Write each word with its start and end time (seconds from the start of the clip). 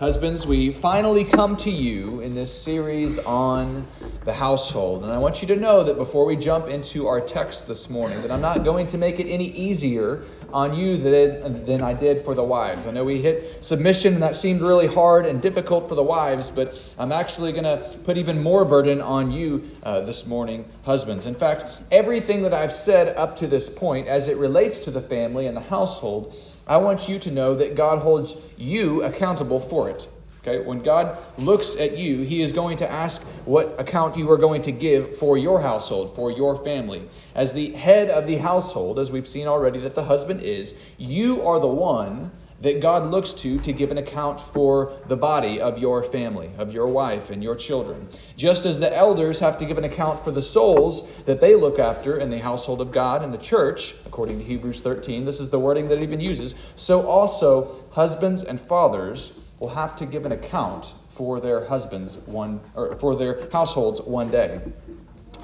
Husbands, 0.00 0.44
we 0.44 0.72
finally 0.72 1.22
come 1.22 1.56
to 1.58 1.70
you 1.70 2.20
in 2.20 2.34
this 2.34 2.52
series 2.52 3.16
on 3.18 3.86
the 4.24 4.32
household. 4.32 5.04
And 5.04 5.12
I 5.12 5.18
want 5.18 5.40
you 5.40 5.46
to 5.46 5.54
know 5.54 5.84
that 5.84 5.96
before 5.96 6.24
we 6.24 6.34
jump 6.34 6.66
into 6.66 7.06
our 7.06 7.20
text 7.20 7.68
this 7.68 7.88
morning, 7.88 8.20
that 8.22 8.32
I'm 8.32 8.40
not 8.40 8.64
going 8.64 8.88
to 8.88 8.98
make 8.98 9.20
it 9.20 9.28
any 9.28 9.52
easier 9.52 10.24
on 10.52 10.74
you 10.76 10.96
than, 10.96 11.64
than 11.64 11.80
I 11.80 11.94
did 11.94 12.24
for 12.24 12.34
the 12.34 12.42
wives. 12.42 12.86
I 12.86 12.90
know 12.90 13.04
we 13.04 13.22
hit 13.22 13.64
submission, 13.64 14.14
and 14.14 14.22
that 14.24 14.34
seemed 14.34 14.62
really 14.62 14.88
hard 14.88 15.26
and 15.26 15.40
difficult 15.40 15.88
for 15.88 15.94
the 15.94 16.02
wives, 16.02 16.50
but 16.50 16.82
I'm 16.98 17.12
actually 17.12 17.52
going 17.52 17.62
to 17.62 17.96
put 17.98 18.16
even 18.16 18.42
more 18.42 18.64
burden 18.64 19.00
on 19.00 19.30
you 19.30 19.62
uh, 19.84 20.00
this 20.00 20.26
morning, 20.26 20.64
husbands. 20.82 21.24
In 21.24 21.36
fact, 21.36 21.66
everything 21.92 22.42
that 22.42 22.52
I've 22.52 22.74
said 22.74 23.16
up 23.16 23.36
to 23.36 23.46
this 23.46 23.68
point 23.68 24.08
as 24.08 24.26
it 24.26 24.38
relates 24.38 24.80
to 24.80 24.90
the 24.90 25.02
family 25.02 25.46
and 25.46 25.56
the 25.56 25.60
household 25.60 26.34
I 26.66 26.78
want 26.78 27.08
you 27.08 27.18
to 27.18 27.30
know 27.30 27.54
that 27.56 27.74
God 27.74 27.98
holds 27.98 28.36
you 28.56 29.02
accountable 29.02 29.60
for 29.60 29.90
it. 29.90 30.08
Okay? 30.46 30.64
When 30.64 30.82
God 30.82 31.18
looks 31.38 31.76
at 31.76 31.96
you, 31.96 32.22
he 32.22 32.42
is 32.42 32.52
going 32.52 32.76
to 32.78 32.90
ask 32.90 33.22
what 33.44 33.74
account 33.78 34.16
you 34.16 34.30
are 34.30 34.36
going 34.36 34.62
to 34.62 34.72
give 34.72 35.16
for 35.18 35.38
your 35.38 35.60
household, 35.60 36.14
for 36.14 36.30
your 36.30 36.62
family. 36.64 37.02
As 37.34 37.52
the 37.52 37.72
head 37.72 38.10
of 38.10 38.26
the 38.26 38.36
household, 38.36 38.98
as 38.98 39.10
we've 39.10 39.28
seen 39.28 39.46
already 39.46 39.80
that 39.80 39.94
the 39.94 40.04
husband 40.04 40.42
is, 40.42 40.74
you 40.98 41.42
are 41.46 41.60
the 41.60 41.66
one 41.66 42.30
that 42.64 42.80
God 42.80 43.10
looks 43.10 43.34
to 43.34 43.58
to 43.60 43.72
give 43.74 43.90
an 43.90 43.98
account 43.98 44.40
for 44.52 44.96
the 45.06 45.16
body 45.16 45.60
of 45.60 45.78
your 45.78 46.02
family, 46.02 46.50
of 46.56 46.72
your 46.72 46.88
wife 46.88 47.28
and 47.28 47.42
your 47.42 47.54
children. 47.54 48.08
Just 48.38 48.64
as 48.64 48.80
the 48.80 48.94
elders 48.96 49.38
have 49.38 49.58
to 49.58 49.66
give 49.66 49.76
an 49.76 49.84
account 49.84 50.24
for 50.24 50.30
the 50.30 50.42
souls 50.42 51.06
that 51.26 51.42
they 51.42 51.54
look 51.54 51.78
after 51.78 52.18
in 52.18 52.30
the 52.30 52.38
household 52.38 52.80
of 52.80 52.90
God 52.90 53.22
and 53.22 53.34
the 53.34 53.38
church, 53.38 53.94
according 54.06 54.38
to 54.38 54.44
Hebrews 54.44 54.80
13, 54.80 55.26
this 55.26 55.40
is 55.40 55.50
the 55.50 55.58
wording 55.58 55.88
that 55.88 55.98
it 55.98 56.02
even 56.02 56.20
uses, 56.20 56.54
so 56.76 57.06
also 57.06 57.84
husbands 57.90 58.42
and 58.42 58.58
fathers 58.58 59.34
will 59.60 59.68
have 59.68 59.94
to 59.96 60.06
give 60.06 60.24
an 60.24 60.32
account 60.32 60.94
for 61.10 61.40
their 61.40 61.66
husbands 61.66 62.16
one 62.26 62.60
or 62.74 62.96
for 62.96 63.14
their 63.14 63.46
households 63.50 64.00
one 64.00 64.30
day. 64.30 64.60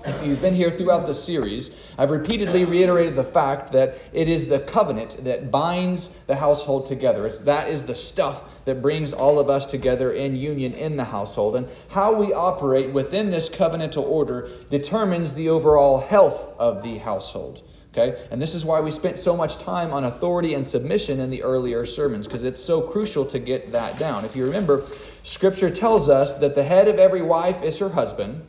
If 0.05 0.25
you've 0.25 0.41
been 0.41 0.55
here 0.55 0.71
throughout 0.71 1.07
the 1.07 1.15
series, 1.15 1.71
I've 1.99 2.11
repeatedly 2.11 2.65
reiterated 2.65 3.17
the 3.17 3.25
fact 3.25 3.73
that 3.73 3.97
it 4.13 4.29
is 4.29 4.49
the 4.49 4.61
covenant 4.61 5.25
that 5.25 5.51
binds 5.51 6.09
the 6.27 6.37
household 6.37 6.89
together. 6.89 7.27
It's, 7.27 7.39
that 7.41 7.69
is 7.69 7.85
the 7.85 7.95
stuff 7.95 8.45
that 8.65 8.83
brings 8.83 9.13
all 9.13 9.39
of 9.39 9.51
us 9.51 9.67
together 9.67 10.13
in 10.13 10.37
union 10.37 10.73
in 10.75 10.97
the 10.97 11.05
household. 11.05 11.57
And 11.57 11.69
how 11.89 12.15
we 12.15 12.33
operate 12.33 12.93
within 12.93 13.31
this 13.31 13.49
covenantal 13.49 14.05
order 14.05 14.49
determines 14.71 15.35
the 15.35 15.49
overall 15.49 16.01
health 16.01 16.55
of 16.59 16.83
the 16.83 16.99
household. 16.99 17.63
Okay? 17.93 18.25
And 18.31 18.41
this 18.41 18.55
is 18.55 18.65
why 18.65 18.81
we 18.81 18.91
spent 18.91 19.19
so 19.19 19.37
much 19.37 19.59
time 19.59 19.93
on 19.93 20.05
authority 20.05 20.55
and 20.55 20.67
submission 20.67 21.21
in 21.21 21.29
the 21.29 21.43
earlier 21.43 21.85
sermons, 21.85 22.27
because 22.27 22.45
it's 22.45 22.63
so 22.63 22.81
crucial 22.81 23.27
to 23.27 23.39
get 23.39 23.73
that 23.73 23.99
down. 23.99 24.25
If 24.25 24.37
you 24.37 24.45
remember, 24.45 24.87
Scripture 25.25 25.71
tells 25.71 26.09
us 26.09 26.37
that 26.37 26.55
the 26.55 26.63
head 26.63 26.89
of 26.89 26.99
every 26.99 27.23
wife 27.23 27.63
is 27.63 27.79
her 27.79 27.89
husband 27.89 28.43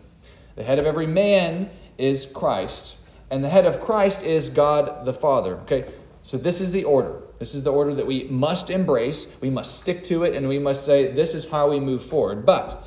the 0.56 0.64
head 0.64 0.80
of 0.80 0.86
every 0.86 1.08
man 1.08 1.70
is 1.98 2.26
Christ, 2.26 2.98
and 3.30 3.44
the 3.44 3.50
head 3.50 3.66
of 3.66 3.80
Christ 3.80 4.22
is 4.24 4.50
God 4.50 5.06
the 5.06 5.14
Father. 5.14 5.56
Okay, 5.58 5.92
so 6.24 6.38
this 6.38 6.62
is 6.62 6.72
the 6.72 6.84
order. 6.84 7.22
This 7.40 7.56
is 7.56 7.64
the 7.64 7.72
order 7.72 7.96
that 7.96 8.06
we 8.06 8.26
must 8.26 8.70
embrace. 8.70 9.28
We 9.42 9.50
must 9.50 9.80
stick 9.80 10.04
to 10.06 10.24
it, 10.24 10.36
and 10.36 10.48
we 10.48 10.60
must 10.60 10.86
say, 10.86 11.12
this 11.12 11.34
is 11.34 11.48
how 11.50 11.70
we 11.70 11.80
move 11.80 12.06
forward. 12.06 12.46
But 12.46 12.84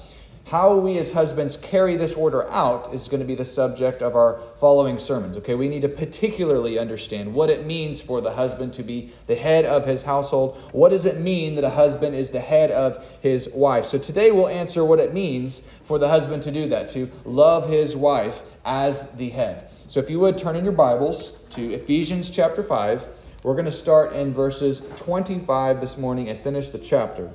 how 0.47 0.77
we 0.77 0.99
as 0.99 1.11
husbands 1.11 1.57
carry 1.57 1.97
this 1.97 2.15
order 2.15 2.47
out 2.51 2.93
is 2.93 3.09
going 3.09 3.21
to 3.21 3.27
be 3.27 3.35
the 3.35 3.45
subject 3.45 4.03
of 4.03 4.15
our 4.15 4.41
following 4.61 4.99
sermons. 4.99 5.39
Okay, 5.39 5.55
we 5.55 5.69
need 5.69 5.83
to 5.83 5.89
particularly 5.89 6.79
understand 6.79 7.33
what 7.33 7.49
it 7.49 7.65
means 7.65 8.03
for 8.03 8.21
the 8.21 8.31
husband 8.31 8.75
to 8.75 8.83
be 8.83 9.13
the 9.27 9.35
head 9.35 9.65
of 9.65 9.87
his 9.87 10.03
household. 10.03 10.59
What 10.73 10.91
does 10.91 11.07
it 11.07 11.19
mean 11.19 11.55
that 11.55 11.65
a 11.65 11.71
husband 11.71 12.15
is 12.15 12.29
the 12.29 12.41
head 12.41 12.71
of 12.71 13.03
his 13.23 13.49
wife? 13.55 13.87
So 13.87 13.97
today 13.97 14.33
we'll 14.33 14.49
answer 14.49 14.85
what 14.85 15.01
it 15.01 15.15
means 15.15 15.63
for 15.85 15.99
the 15.99 16.09
husband 16.09 16.43
to 16.43 16.51
do 16.51 16.69
that, 16.69 16.91
to 16.91 17.11
love 17.25 17.67
his 17.67 17.97
wife 17.97 18.43
as 18.67 19.11
the 19.13 19.31
head. 19.31 19.71
So 19.87 19.99
if 19.99 20.11
you 20.11 20.21
would 20.21 20.37
turn 20.37 20.57
in 20.57 20.65
your 20.65 20.75
Bibles 20.75 21.39
to 21.51 21.73
Ephesians 21.73 22.29
chapter 22.29 22.63
5, 22.63 23.07
we're 23.45 23.55
going 23.55 23.65
to 23.65 23.73
start 23.73 24.13
in 24.13 24.35
verses 24.35 24.83
25 24.97 25.81
this 25.81 25.97
morning 25.97 26.29
and 26.29 26.39
finish 26.41 26.69
the 26.69 26.79
chapter. 26.79 27.31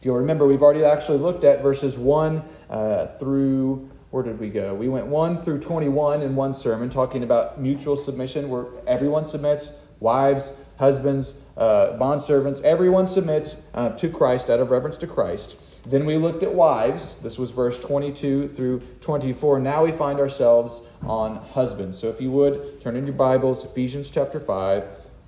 If 0.00 0.06
you'll 0.06 0.16
remember, 0.16 0.46
we've 0.46 0.62
already 0.62 0.82
actually 0.82 1.18
looked 1.18 1.44
at 1.44 1.60
verses 1.60 1.98
1 1.98 2.42
uh, 2.70 3.06
through, 3.18 3.90
where 4.12 4.22
did 4.22 4.40
we 4.40 4.48
go? 4.48 4.74
We 4.74 4.88
went 4.88 5.06
1 5.06 5.42
through 5.42 5.60
21 5.60 6.22
in 6.22 6.34
one 6.34 6.54
sermon, 6.54 6.88
talking 6.88 7.22
about 7.22 7.60
mutual 7.60 7.98
submission, 7.98 8.48
where 8.48 8.64
everyone 8.86 9.26
submits, 9.26 9.74
wives, 9.98 10.54
husbands, 10.78 11.42
uh, 11.58 11.98
bondservants, 11.98 12.62
everyone 12.62 13.06
submits 13.06 13.60
uh, 13.74 13.90
to 13.98 14.08
Christ 14.08 14.48
out 14.48 14.58
of 14.58 14.70
reverence 14.70 14.96
to 14.96 15.06
Christ. 15.06 15.56
Then 15.84 16.06
we 16.06 16.16
looked 16.16 16.42
at 16.42 16.54
wives. 16.54 17.16
This 17.22 17.36
was 17.36 17.50
verse 17.50 17.78
22 17.78 18.48
through 18.48 18.80
24. 19.02 19.60
Now 19.60 19.84
we 19.84 19.92
find 19.92 20.18
ourselves 20.18 20.80
on 21.02 21.36
husbands. 21.36 21.98
So 21.98 22.08
if 22.08 22.22
you 22.22 22.30
would, 22.30 22.80
turn 22.80 22.96
in 22.96 23.04
your 23.04 23.16
Bibles, 23.16 23.66
Ephesians 23.66 24.08
chapter 24.08 24.40
5, 24.40 24.82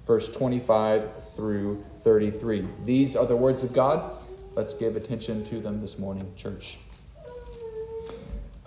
verse 0.06 0.30
25 0.30 1.10
through 1.36 1.84
33. 2.04 2.66
These 2.86 3.16
are 3.16 3.26
the 3.26 3.36
words 3.36 3.62
of 3.62 3.74
God. 3.74 4.16
Let's 4.54 4.74
give 4.74 4.96
attention 4.96 5.46
to 5.46 5.60
them 5.60 5.80
this 5.80 5.98
morning, 5.98 6.30
church. 6.36 6.76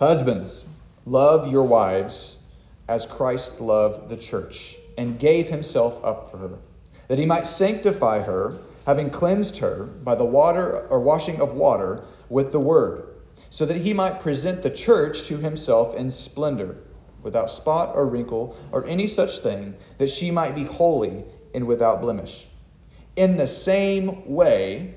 Husbands, 0.00 0.66
love 1.04 1.46
your 1.50 1.62
wives 1.62 2.38
as 2.88 3.06
Christ 3.06 3.60
loved 3.60 4.08
the 4.08 4.16
church 4.16 4.76
and 4.98 5.16
gave 5.16 5.46
himself 5.48 6.04
up 6.04 6.28
for 6.28 6.38
her, 6.38 6.58
that 7.06 7.18
he 7.18 7.24
might 7.24 7.46
sanctify 7.46 8.20
her, 8.20 8.58
having 8.84 9.10
cleansed 9.10 9.58
her 9.58 9.84
by 9.84 10.16
the 10.16 10.24
water 10.24 10.88
or 10.88 10.98
washing 10.98 11.40
of 11.40 11.54
water 11.54 12.02
with 12.28 12.50
the 12.50 12.58
word, 12.58 13.04
so 13.50 13.64
that 13.64 13.76
he 13.76 13.92
might 13.92 14.18
present 14.18 14.64
the 14.64 14.70
church 14.70 15.22
to 15.28 15.36
himself 15.36 15.94
in 15.94 16.10
splendor, 16.10 16.78
without 17.22 17.48
spot 17.48 17.94
or 17.94 18.06
wrinkle 18.06 18.56
or 18.72 18.84
any 18.86 19.06
such 19.06 19.38
thing, 19.38 19.72
that 19.98 20.10
she 20.10 20.32
might 20.32 20.56
be 20.56 20.64
holy 20.64 21.22
and 21.54 21.64
without 21.64 22.00
blemish. 22.00 22.44
In 23.14 23.36
the 23.36 23.46
same 23.46 24.28
way, 24.28 24.96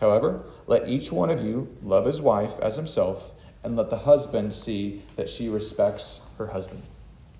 However, 0.00 0.42
let 0.66 0.88
each 0.88 1.10
one 1.10 1.30
of 1.30 1.44
you 1.44 1.68
love 1.82 2.04
his 2.04 2.20
wife 2.20 2.52
as 2.60 2.76
himself, 2.76 3.32
and 3.64 3.76
let 3.76 3.90
the 3.90 3.96
husband 3.96 4.54
see 4.54 5.02
that 5.16 5.28
she 5.28 5.48
respects 5.48 6.20
her 6.38 6.46
husband. 6.46 6.82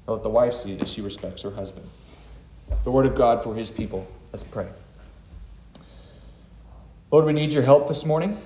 Or 0.07 0.15
let 0.15 0.23
the 0.23 0.31
wife 0.31 0.55
see 0.55 0.75
that 0.77 0.89
she 0.89 1.01
respects 1.01 1.43
her 1.43 1.51
husband. 1.51 1.87
The 2.85 2.91
word 2.91 3.07
of 3.07 3.15
God 3.15 3.43
for 3.43 3.55
his 3.55 3.71
people. 3.71 4.07
Let's 4.33 4.45
pray. 4.45 4.67
Lord, 7.11 7.27
we 7.27 7.33
need 7.33 7.53
your 7.53 7.63
help 7.63 7.89
this 7.89 8.05
morning. 8.05 8.37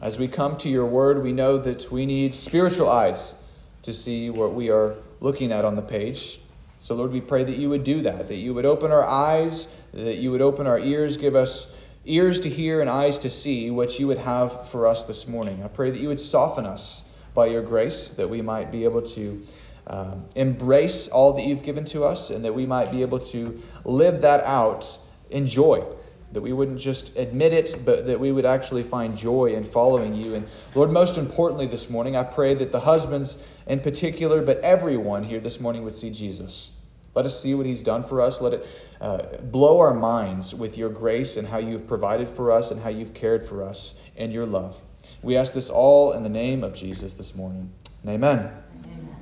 As 0.00 0.18
we 0.18 0.26
come 0.26 0.56
to 0.58 0.68
your 0.68 0.86
word, 0.86 1.22
we 1.22 1.32
know 1.32 1.58
that 1.58 1.90
we 1.92 2.06
need 2.06 2.34
spiritual 2.34 2.88
eyes 2.88 3.34
to 3.82 3.92
see 3.92 4.30
what 4.30 4.54
we 4.54 4.70
are 4.70 4.94
looking 5.20 5.52
at 5.52 5.64
on 5.64 5.76
the 5.76 5.82
page. 5.82 6.40
So, 6.80 6.94
Lord, 6.94 7.12
we 7.12 7.20
pray 7.20 7.44
that 7.44 7.56
you 7.56 7.68
would 7.68 7.84
do 7.84 8.02
that, 8.02 8.28
that 8.28 8.36
you 8.36 8.54
would 8.54 8.64
open 8.64 8.90
our 8.90 9.04
eyes, 9.04 9.68
that 9.92 10.16
you 10.16 10.30
would 10.30 10.40
open 10.40 10.66
our 10.66 10.78
ears, 10.78 11.16
give 11.16 11.36
us 11.36 11.72
ears 12.04 12.40
to 12.40 12.48
hear 12.48 12.80
and 12.80 12.90
eyes 12.90 13.18
to 13.20 13.30
see 13.30 13.70
what 13.70 13.98
you 13.98 14.08
would 14.08 14.18
have 14.18 14.68
for 14.70 14.86
us 14.86 15.04
this 15.04 15.28
morning. 15.28 15.62
I 15.62 15.68
pray 15.68 15.90
that 15.90 16.00
you 16.00 16.08
would 16.08 16.20
soften 16.20 16.66
us 16.66 17.04
by 17.34 17.46
your 17.46 17.62
grace, 17.62 18.10
that 18.10 18.28
we 18.28 18.42
might 18.42 18.72
be 18.72 18.84
able 18.84 19.02
to 19.02 19.42
um, 19.86 20.24
embrace 20.34 21.08
all 21.08 21.32
that 21.34 21.42
you've 21.42 21.62
given 21.62 21.84
to 21.86 22.04
us, 22.04 22.30
and 22.30 22.44
that 22.44 22.54
we 22.54 22.66
might 22.66 22.90
be 22.90 23.02
able 23.02 23.20
to 23.20 23.60
live 23.84 24.22
that 24.22 24.44
out 24.44 24.98
in 25.30 25.46
joy. 25.46 25.84
That 26.32 26.40
we 26.40 26.52
wouldn't 26.52 26.80
just 26.80 27.16
admit 27.16 27.52
it, 27.52 27.84
but 27.84 28.06
that 28.06 28.18
we 28.18 28.32
would 28.32 28.46
actually 28.46 28.82
find 28.84 29.16
joy 29.16 29.54
in 29.54 29.64
following 29.64 30.14
you. 30.14 30.34
And 30.34 30.46
Lord, 30.74 30.90
most 30.90 31.18
importantly 31.18 31.66
this 31.66 31.90
morning, 31.90 32.16
I 32.16 32.24
pray 32.24 32.54
that 32.54 32.72
the 32.72 32.80
husbands 32.80 33.38
in 33.66 33.80
particular, 33.80 34.42
but 34.42 34.58
everyone 34.60 35.24
here 35.24 35.40
this 35.40 35.60
morning 35.60 35.84
would 35.84 35.94
see 35.94 36.10
Jesus. 36.10 36.72
Let 37.14 37.26
us 37.26 37.40
see 37.40 37.54
what 37.54 37.66
he's 37.66 37.82
done 37.82 38.04
for 38.04 38.20
us. 38.20 38.40
Let 38.40 38.54
it 38.54 38.66
uh, 39.00 39.22
blow 39.50 39.80
our 39.80 39.92
minds 39.92 40.54
with 40.54 40.78
your 40.78 40.88
grace 40.88 41.36
and 41.36 41.46
how 41.46 41.58
you've 41.58 41.86
provided 41.86 42.28
for 42.28 42.50
us 42.50 42.70
and 42.70 42.80
how 42.80 42.88
you've 42.88 43.12
cared 43.12 43.46
for 43.46 43.62
us 43.62 43.94
and 44.16 44.32
your 44.32 44.46
love. 44.46 44.76
We 45.22 45.36
ask 45.36 45.52
this 45.52 45.68
all 45.68 46.12
in 46.12 46.22
the 46.22 46.28
name 46.28 46.64
of 46.64 46.74
Jesus 46.74 47.12
this 47.12 47.34
morning. 47.34 47.70
And 48.02 48.12
amen. 48.12 48.50
amen. 48.84 49.16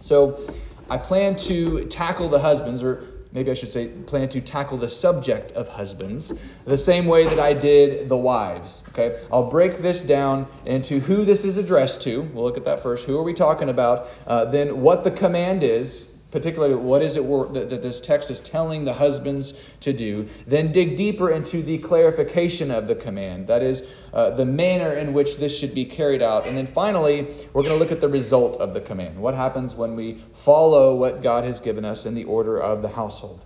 So 0.00 0.52
I 0.90 0.98
plan 0.98 1.36
to 1.36 1.86
tackle 1.86 2.28
the 2.28 2.38
husbands, 2.38 2.82
or 2.82 3.04
maybe 3.32 3.50
I 3.50 3.54
should 3.54 3.70
say, 3.70 3.88
plan 3.88 4.28
to 4.30 4.40
tackle 4.40 4.78
the 4.78 4.88
subject 4.88 5.52
of 5.52 5.68
husbands 5.68 6.32
the 6.64 6.78
same 6.78 7.06
way 7.06 7.24
that 7.24 7.38
I 7.38 7.54
did 7.54 8.08
the 8.08 8.16
wives. 8.16 8.82
Okay, 8.90 9.22
I'll 9.32 9.50
break 9.50 9.78
this 9.78 10.02
down 10.02 10.46
into 10.64 10.98
who 11.00 11.24
this 11.24 11.44
is 11.44 11.56
addressed 11.56 12.02
to. 12.02 12.22
We'll 12.22 12.44
look 12.44 12.56
at 12.56 12.64
that 12.64 12.82
first. 12.82 13.06
Who 13.06 13.16
are 13.18 13.22
we 13.22 13.34
talking 13.34 13.68
about? 13.68 14.08
Uh, 14.26 14.46
then 14.46 14.80
what 14.80 15.04
the 15.04 15.10
command 15.10 15.62
is, 15.62 16.08
particularly 16.36 16.74
what 16.74 17.00
is 17.00 17.16
it 17.16 17.26
that, 17.54 17.70
that 17.70 17.80
this 17.80 17.98
text 17.98 18.30
is 18.30 18.40
telling 18.40 18.84
the 18.84 18.92
husbands 18.92 19.54
to 19.80 19.90
do. 19.90 20.28
Then 20.46 20.70
dig 20.70 20.98
deeper 20.98 21.30
into 21.30 21.62
the 21.62 21.78
clarification 21.78 22.70
of 22.70 22.86
the 22.86 22.94
command. 22.94 23.46
That 23.46 23.62
is, 23.62 23.84
uh, 24.12 24.32
the 24.32 24.44
manner 24.44 24.92
in 24.92 25.14
which 25.14 25.38
this 25.38 25.58
should 25.58 25.74
be 25.74 25.86
carried 25.86 26.20
out. 26.20 26.46
And 26.46 26.54
then 26.54 26.66
finally, 26.66 27.22
we're 27.54 27.62
going 27.62 27.72
to 27.72 27.78
look 27.78 27.90
at 27.90 28.02
the 28.02 28.08
result 28.10 28.60
of 28.60 28.74
the 28.74 28.82
command. 28.82 29.18
What 29.18 29.32
happens 29.32 29.74
when 29.74 29.96
we 29.96 30.22
follow 30.44 30.94
what 30.94 31.22
God 31.22 31.44
has 31.44 31.58
given 31.58 31.86
us 31.86 32.04
in 32.04 32.14
the 32.14 32.24
order 32.24 32.60
of 32.60 32.82
the 32.82 32.88
household? 32.88 33.40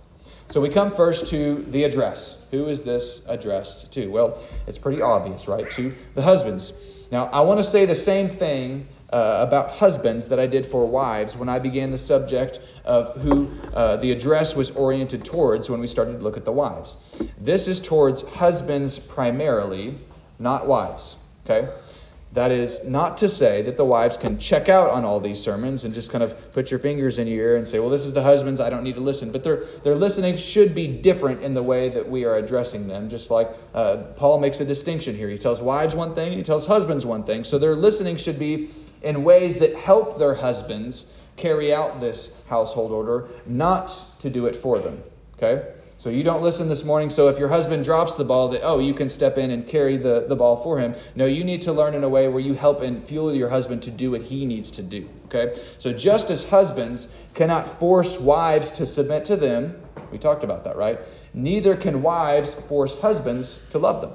So 0.49 0.59
we 0.59 0.67
come 0.67 0.93
first 0.93 1.29
to 1.29 1.63
the 1.69 1.85
address. 1.85 2.45
Who 2.51 2.67
is 2.67 2.83
this 2.83 3.25
addressed 3.29 3.93
to? 3.93 4.07
Well, 4.07 4.43
it's 4.67 4.77
pretty 4.77 5.01
obvious, 5.01 5.47
right? 5.47 5.71
To 5.71 5.93
the 6.13 6.21
husbands. 6.21 6.73
Now, 7.09 7.27
I 7.27 7.39
want 7.39 7.59
to 7.59 7.63
say 7.63 7.85
the 7.85 7.95
same 7.95 8.27
thing 8.27 8.85
uh, 9.11 9.45
about 9.47 9.71
husbands 9.71 10.27
that 10.29 10.39
I 10.39 10.47
did 10.47 10.65
for 10.65 10.85
wives 10.85 11.35
when 11.35 11.49
I 11.49 11.59
began 11.59 11.91
the 11.91 11.97
subject 11.97 12.59
of 12.85 13.15
who 13.21 13.49
uh, 13.73 13.97
the 13.97 14.11
address 14.11 14.55
was 14.55 14.71
oriented 14.71 15.25
towards 15.25 15.69
when 15.69 15.79
we 15.79 15.87
started 15.87 16.19
to 16.19 16.23
look 16.23 16.37
at 16.37 16.45
the 16.45 16.51
wives. 16.51 16.97
This 17.39 17.67
is 17.67 17.81
towards 17.81 18.21
husbands 18.21 18.97
primarily, 18.97 19.95
not 20.39 20.67
wives. 20.67 21.17
Okay? 21.45 21.69
That 22.33 22.51
is 22.51 22.85
not 22.85 23.17
to 23.17 23.27
say 23.27 23.61
that 23.63 23.75
the 23.75 23.83
wives 23.83 24.15
can 24.15 24.39
check 24.39 24.69
out 24.69 24.89
on 24.89 25.03
all 25.03 25.19
these 25.19 25.41
sermons 25.41 25.83
and 25.83 25.93
just 25.93 26.11
kind 26.11 26.23
of 26.23 26.33
put 26.53 26.71
your 26.71 26.79
fingers 26.79 27.19
in 27.19 27.27
your 27.27 27.45
ear 27.45 27.57
and 27.57 27.67
say, 27.67 27.79
well, 27.79 27.89
this 27.89 28.05
is 28.05 28.13
the 28.13 28.23
husbands, 28.23 28.61
I 28.61 28.69
don't 28.69 28.85
need 28.85 28.95
to 28.95 29.01
listen. 29.01 29.33
But 29.33 29.43
their, 29.43 29.65
their 29.83 29.95
listening 29.95 30.37
should 30.37 30.73
be 30.73 30.87
different 30.87 31.43
in 31.43 31.53
the 31.53 31.61
way 31.61 31.89
that 31.89 32.09
we 32.09 32.23
are 32.23 32.37
addressing 32.37 32.87
them, 32.87 33.09
just 33.09 33.31
like 33.31 33.49
uh, 33.73 33.97
Paul 34.15 34.39
makes 34.39 34.61
a 34.61 34.65
distinction 34.65 35.13
here. 35.17 35.27
He 35.27 35.37
tells 35.37 35.59
wives 35.59 35.93
one 35.93 36.15
thing, 36.15 36.31
he 36.31 36.43
tells 36.43 36.65
husbands 36.65 37.05
one 37.05 37.25
thing. 37.25 37.43
So 37.43 37.59
their 37.59 37.75
listening 37.75 38.15
should 38.15 38.39
be 38.39 38.69
in 39.01 39.23
ways 39.23 39.57
that 39.59 39.75
help 39.75 40.19
their 40.19 40.35
husbands 40.35 41.13
carry 41.37 41.73
out 41.73 41.99
this 41.99 42.37
household 42.47 42.91
order, 42.91 43.27
not 43.45 44.05
to 44.19 44.29
do 44.29 44.45
it 44.45 44.55
for 44.55 44.79
them. 44.79 45.01
Okay? 45.35 45.73
So 45.97 46.09
you 46.09 46.23
don't 46.23 46.41
listen 46.41 46.67
this 46.67 46.83
morning. 46.83 47.11
So 47.11 47.27
if 47.27 47.37
your 47.37 47.47
husband 47.47 47.83
drops 47.83 48.15
the 48.15 48.23
ball, 48.23 48.49
that 48.49 48.61
oh, 48.63 48.79
you 48.79 48.93
can 48.93 49.07
step 49.07 49.37
in 49.37 49.51
and 49.51 49.67
carry 49.67 49.97
the, 49.97 50.25
the 50.27 50.35
ball 50.35 50.57
for 50.63 50.79
him. 50.79 50.95
No, 51.15 51.25
you 51.25 51.43
need 51.43 51.61
to 51.63 51.73
learn 51.73 51.93
in 51.93 52.03
a 52.03 52.09
way 52.09 52.27
where 52.27 52.39
you 52.39 52.55
help 52.55 52.81
and 52.81 53.03
fuel 53.03 53.35
your 53.35 53.49
husband 53.49 53.83
to 53.83 53.91
do 53.91 54.11
what 54.11 54.21
he 54.21 54.45
needs 54.45 54.71
to 54.71 54.81
do. 54.81 55.07
Okay? 55.25 55.61
So 55.77 55.93
just 55.93 56.31
as 56.31 56.43
husbands 56.43 57.13
cannot 57.35 57.79
force 57.79 58.19
wives 58.19 58.71
to 58.71 58.87
submit 58.87 59.25
to 59.25 59.35
them, 59.35 59.79
we 60.11 60.17
talked 60.17 60.43
about 60.43 60.63
that, 60.63 60.75
right? 60.75 60.99
Neither 61.33 61.75
can 61.75 62.01
wives 62.01 62.55
force 62.55 62.99
husbands 62.99 63.63
to 63.71 63.77
love 63.77 64.01
them. 64.01 64.13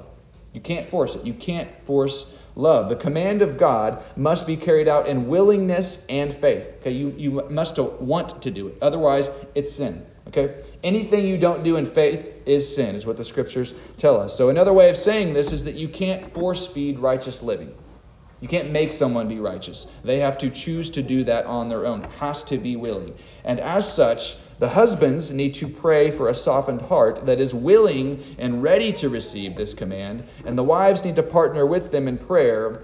You 0.53 0.61
can't 0.61 0.89
force 0.89 1.15
it. 1.15 1.25
You 1.25 1.33
can't 1.33 1.69
force 1.85 2.33
love. 2.57 2.89
The 2.89 2.95
command 2.95 3.41
of 3.41 3.57
God 3.57 4.03
must 4.15 4.45
be 4.45 4.57
carried 4.57 4.87
out 4.87 5.07
in 5.07 5.27
willingness 5.27 6.03
and 6.09 6.33
faith. 6.33 6.67
Okay, 6.81 6.91
you, 6.91 7.13
you 7.15 7.31
must 7.49 7.77
want 7.77 8.41
to 8.41 8.51
do 8.51 8.67
it. 8.67 8.77
Otherwise, 8.81 9.29
it's 9.55 9.71
sin. 9.71 10.05
Okay? 10.27 10.61
Anything 10.83 11.25
you 11.25 11.37
don't 11.37 11.63
do 11.63 11.77
in 11.77 11.85
faith 11.85 12.25
is 12.45 12.75
sin, 12.75 12.95
is 12.95 13.05
what 13.05 13.15
the 13.15 13.23
scriptures 13.23 13.73
tell 13.97 14.19
us. 14.19 14.35
So, 14.35 14.49
another 14.49 14.73
way 14.73 14.89
of 14.89 14.97
saying 14.97 15.33
this 15.33 15.51
is 15.51 15.63
that 15.63 15.75
you 15.75 15.87
can't 15.87 16.33
force 16.33 16.67
feed 16.67 16.99
righteous 16.99 17.41
living. 17.41 17.73
You 18.41 18.47
can't 18.47 18.71
make 18.71 18.91
someone 18.91 19.27
be 19.27 19.39
righteous. 19.39 19.87
They 20.03 20.19
have 20.19 20.37
to 20.39 20.49
choose 20.49 20.89
to 20.91 21.01
do 21.01 21.23
that 21.23 21.45
on 21.45 21.69
their 21.69 21.85
own. 21.85 22.03
It 22.03 22.11
has 22.11 22.43
to 22.45 22.57
be 22.57 22.75
willing. 22.75 23.15
And 23.43 23.59
as 23.59 23.91
such, 23.91 24.35
the 24.59 24.69
husbands 24.69 25.31
need 25.31 25.53
to 25.55 25.67
pray 25.67 26.09
for 26.11 26.29
a 26.29 26.35
softened 26.35 26.81
heart 26.81 27.25
that 27.25 27.39
is 27.39 27.53
willing 27.53 28.23
and 28.39 28.63
ready 28.63 28.91
to 28.93 29.09
receive 29.09 29.55
this 29.55 29.73
command, 29.73 30.23
and 30.45 30.57
the 30.57 30.63
wives 30.63 31.03
need 31.03 31.15
to 31.15 31.23
partner 31.23 31.65
with 31.65 31.91
them 31.91 32.07
in 32.07 32.17
prayer. 32.17 32.81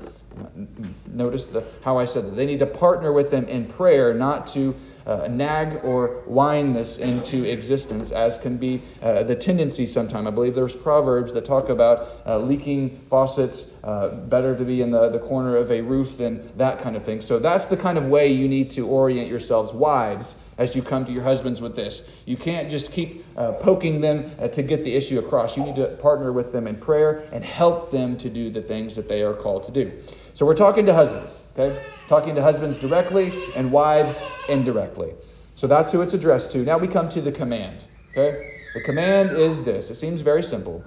Notice 1.07 1.45
the, 1.45 1.63
how 1.83 1.97
I 1.97 2.05
said 2.05 2.25
that. 2.25 2.35
They 2.35 2.45
need 2.45 2.59
to 2.59 2.65
partner 2.65 3.13
with 3.13 3.29
them 3.29 3.45
in 3.45 3.65
prayer, 3.65 4.13
not 4.13 4.47
to 4.47 4.75
uh, 5.05 5.27
nag 5.27 5.83
or 5.83 6.23
whine 6.25 6.73
this 6.73 6.97
into 6.97 7.43
existence, 7.43 8.11
as 8.11 8.37
can 8.37 8.57
be 8.57 8.81
uh, 9.01 9.23
the 9.23 9.35
tendency 9.35 9.85
sometimes. 9.85 10.27
I 10.27 10.31
believe 10.31 10.55
there's 10.55 10.75
proverbs 10.75 11.33
that 11.33 11.45
talk 11.45 11.69
about 11.69 12.07
uh, 12.25 12.37
leaking 12.39 13.01
faucets, 13.09 13.73
uh, 13.83 14.09
better 14.09 14.55
to 14.55 14.63
be 14.63 14.81
in 14.81 14.91
the, 14.91 15.09
the 15.09 15.19
corner 15.19 15.57
of 15.57 15.71
a 15.71 15.81
roof 15.81 16.17
than 16.17 16.49
that 16.57 16.81
kind 16.81 16.95
of 16.95 17.03
thing. 17.03 17.21
So 17.21 17.37
that's 17.37 17.65
the 17.65 17.77
kind 17.77 17.97
of 17.97 18.05
way 18.05 18.31
you 18.31 18.47
need 18.47 18.71
to 18.71 18.87
orient 18.87 19.29
yourselves, 19.29 19.73
wives, 19.73 20.35
as 20.57 20.75
you 20.75 20.81
come 20.81 21.05
to 21.05 21.11
your 21.11 21.23
husbands 21.23 21.61
with 21.61 21.75
this. 21.75 22.09
You 22.25 22.37
can't 22.37 22.69
just 22.69 22.91
keep 22.91 23.25
uh, 23.35 23.53
poking 23.53 24.01
them 24.01 24.31
uh, 24.39 24.47
to 24.49 24.63
get 24.63 24.83
the 24.83 24.93
issue 24.93 25.19
across. 25.19 25.57
You 25.57 25.63
need 25.63 25.75
to 25.75 25.87
partner 26.01 26.31
with 26.31 26.51
them 26.51 26.67
in 26.67 26.75
prayer 26.75 27.27
and 27.31 27.43
help 27.43 27.91
them 27.91 28.17
to 28.17 28.29
do 28.29 28.49
the 28.49 28.61
things 28.61 28.95
that 28.95 29.07
they 29.07 29.21
are 29.21 29.33
called 29.33 29.63
to 29.65 29.71
do. 29.71 29.91
So 30.33 30.45
we're 30.45 30.55
talking 30.55 30.85
to 30.85 30.93
husbands, 30.93 31.39
okay? 31.57 31.79
Talking 32.07 32.35
to 32.35 32.41
husbands 32.41 32.77
directly 32.77 33.33
and 33.55 33.71
wives 33.71 34.21
indirectly. 34.49 35.13
So 35.55 35.67
that's 35.67 35.91
who 35.91 36.01
it's 36.01 36.13
addressed 36.13 36.51
to. 36.53 36.59
Now 36.59 36.77
we 36.77 36.87
come 36.87 37.09
to 37.09 37.21
the 37.21 37.31
command, 37.31 37.79
okay? 38.11 38.51
The 38.73 38.81
command 38.81 39.37
is 39.37 39.63
this. 39.63 39.89
It 39.89 39.95
seems 39.95 40.21
very 40.21 40.43
simple. 40.43 40.83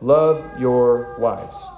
Love 0.00 0.58
your 0.60 1.14
wives. 1.18 1.68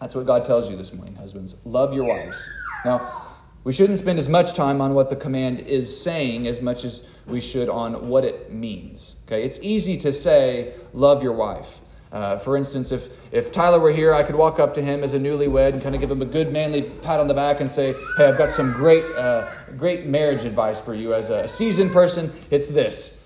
That's 0.00 0.14
what 0.14 0.26
God 0.26 0.46
tells 0.46 0.70
you 0.70 0.76
this 0.76 0.94
morning, 0.94 1.14
husbands. 1.14 1.56
Love 1.64 1.92
your 1.92 2.04
wives. 2.04 2.48
Now, 2.84 3.29
we 3.64 3.72
shouldn't 3.72 3.98
spend 3.98 4.18
as 4.18 4.28
much 4.28 4.54
time 4.54 4.80
on 4.80 4.94
what 4.94 5.10
the 5.10 5.16
command 5.16 5.60
is 5.60 6.02
saying 6.02 6.46
as 6.46 6.62
much 6.62 6.84
as 6.84 7.04
we 7.26 7.40
should 7.40 7.68
on 7.68 8.08
what 8.08 8.24
it 8.24 8.52
means. 8.52 9.16
Okay? 9.26 9.44
It's 9.44 9.58
easy 9.60 9.96
to 9.98 10.12
say, 10.12 10.74
love 10.94 11.22
your 11.22 11.32
wife. 11.32 11.68
Uh, 12.12 12.38
for 12.38 12.56
instance, 12.56 12.90
if, 12.90 13.08
if 13.30 13.52
Tyler 13.52 13.78
were 13.78 13.92
here, 13.92 14.12
I 14.12 14.24
could 14.24 14.34
walk 14.34 14.58
up 14.58 14.74
to 14.74 14.82
him 14.82 15.04
as 15.04 15.14
a 15.14 15.18
newlywed 15.18 15.74
and 15.74 15.82
kind 15.82 15.94
of 15.94 16.00
give 16.00 16.10
him 16.10 16.22
a 16.22 16.26
good 16.26 16.52
manly 16.52 16.82
pat 17.02 17.20
on 17.20 17.28
the 17.28 17.34
back 17.34 17.60
and 17.60 17.70
say, 17.70 17.94
Hey, 18.16 18.24
I've 18.24 18.38
got 18.38 18.52
some 18.52 18.72
great, 18.72 19.04
uh, 19.14 19.52
great 19.76 20.06
marriage 20.06 20.44
advice 20.44 20.80
for 20.80 20.94
you. 20.94 21.14
As 21.14 21.30
a 21.30 21.46
seasoned 21.46 21.92
person, 21.92 22.32
it's 22.50 22.66
this 22.66 23.18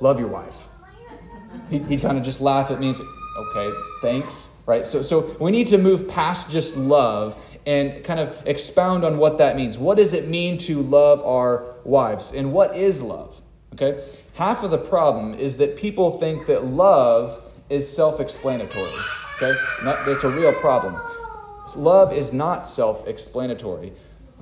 love 0.00 0.18
your 0.18 0.28
wife. 0.28 0.54
He, 1.68 1.80
he'd 1.80 2.00
kind 2.00 2.16
of 2.16 2.24
just 2.24 2.40
laugh 2.40 2.70
at 2.70 2.80
me 2.80 2.88
and 2.88 2.96
say, 2.96 3.04
Okay, 3.36 3.76
thanks. 4.00 4.48
Right? 4.70 4.86
So, 4.86 5.02
so 5.02 5.36
we 5.40 5.50
need 5.50 5.66
to 5.70 5.78
move 5.78 6.06
past 6.06 6.48
just 6.48 6.76
love 6.76 7.36
and 7.66 8.04
kind 8.04 8.20
of 8.20 8.40
expound 8.46 9.04
on 9.04 9.18
what 9.18 9.36
that 9.38 9.56
means. 9.56 9.76
What 9.76 9.96
does 9.96 10.12
it 10.12 10.28
mean 10.28 10.58
to 10.58 10.80
love 10.80 11.20
our 11.26 11.74
wives? 11.82 12.30
And 12.30 12.52
what 12.52 12.76
is 12.76 13.00
love? 13.00 13.34
Okay? 13.74 14.06
Half 14.34 14.62
of 14.62 14.70
the 14.70 14.78
problem 14.78 15.34
is 15.34 15.56
that 15.56 15.76
people 15.76 16.20
think 16.20 16.46
that 16.46 16.66
love 16.66 17.42
is 17.68 17.92
self 17.92 18.20
explanatory. 18.20 18.94
Okay? 19.42 19.58
That, 19.82 20.06
that's 20.06 20.22
a 20.22 20.30
real 20.30 20.52
problem. 20.60 20.94
Love 21.74 22.12
is 22.12 22.32
not 22.32 22.68
self 22.68 23.08
explanatory. 23.08 23.92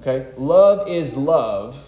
Okay? 0.02 0.26
Love 0.36 0.90
is 0.90 1.14
love 1.16 1.87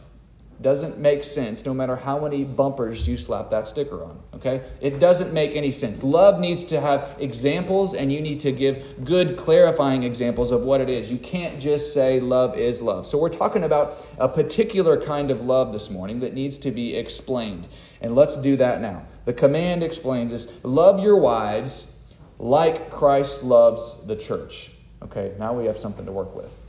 doesn't 0.62 0.99
make 0.99 1.25
sense 1.25 1.64
no 1.64 1.73
matter 1.73 1.97
how 1.97 2.21
many 2.21 2.45
bumpers 2.45 3.09
you 3.09 3.17
slap 3.17 3.50
that 3.50 3.67
sticker 3.67 4.05
on. 4.05 4.21
Okay? 4.35 4.62
It 4.81 4.99
doesn't 4.99 5.33
make 5.33 5.57
any 5.57 5.73
sense. 5.73 6.02
Love 6.02 6.38
needs 6.38 6.64
to 6.67 6.81
have 6.81 7.17
examples, 7.19 7.95
and 7.95 8.12
you 8.12 8.21
need 8.21 8.40
to 8.40 8.52
give 8.52 9.05
good 9.05 9.38
clarifying 9.38 10.02
examples 10.02 10.50
of 10.50 10.62
what 10.62 10.81
it 10.81 10.90
is. 10.90 11.11
You 11.11 11.19
can't 11.19 11.61
just 11.61 11.95
say 11.95 12.21
love 12.21 12.59
is 12.59 12.81
love. 12.81 13.07
So, 13.07 13.19
we're 13.19 13.31
talking 13.31 13.64
about 13.64 13.99
a 14.19 14.29
particular 14.29 15.00
kind 15.00 15.31
of 15.31 15.40
love 15.40 15.73
this 15.73 15.88
morning 15.88 16.21
that 16.21 16.35
needs 16.35 16.59
to 16.59 16.71
be 16.71 16.97
explained. 16.97 17.67
And 18.02 18.14
let's 18.14 18.37
do 18.37 18.57
that 18.57 18.81
now. 18.81 19.07
The 19.25 19.33
command 19.33 19.83
explains 19.83 20.33
is 20.33 20.50
love 20.62 21.00
your 21.00 21.17
wives 21.17 21.97
like 22.38 22.90
Christ 22.90 23.43
loves 23.43 23.97
the 24.07 24.17
church. 24.17 24.73
Okay, 25.02 25.33
now 25.38 25.59
we 25.59 25.67
have 25.67 25.79
something 25.79 26.05
to 26.05 26.12
work 26.12 26.35
with 26.35 26.60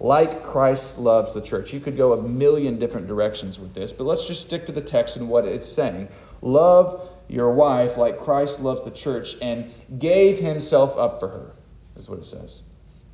like 0.00 0.42
Christ 0.42 0.98
loves 0.98 1.34
the 1.34 1.42
church. 1.42 1.72
You 1.72 1.80
could 1.80 1.96
go 1.96 2.14
a 2.14 2.22
million 2.22 2.78
different 2.78 3.06
directions 3.06 3.58
with 3.58 3.74
this, 3.74 3.92
but 3.92 4.04
let's 4.04 4.26
just 4.26 4.40
stick 4.40 4.66
to 4.66 4.72
the 4.72 4.80
text 4.80 5.16
and 5.18 5.28
what 5.28 5.44
it's 5.44 5.68
saying. 5.68 6.08
Love 6.40 7.08
your 7.28 7.52
wife 7.52 7.96
like 7.98 8.18
Christ 8.18 8.60
loves 8.60 8.82
the 8.82 8.90
church 8.90 9.36
and 9.42 9.70
gave 9.98 10.38
himself 10.38 10.96
up 10.96 11.20
for 11.20 11.28
her, 11.28 11.52
is 11.96 12.08
what 12.08 12.18
it 12.18 12.26
says. 12.26 12.62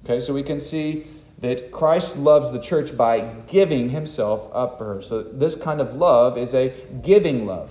Okay, 0.05 0.21
so 0.21 0.33
we 0.33 0.45
can 0.45 0.61
see 0.61 1.09
that 1.41 1.73
Christ 1.73 2.17
loves 2.17 2.51
the 2.53 2.61
church 2.61 2.97
by 2.97 3.21
giving 3.49 3.91
himself 3.91 4.49
up 4.55 4.79
for 4.79 4.95
her. 4.95 5.03
So 5.03 5.23
this 5.23 5.57
kind 5.57 5.81
of 5.81 5.95
love 5.97 6.39
is 6.39 6.55
a 6.55 6.73
giving 7.03 7.47
love. 7.47 7.71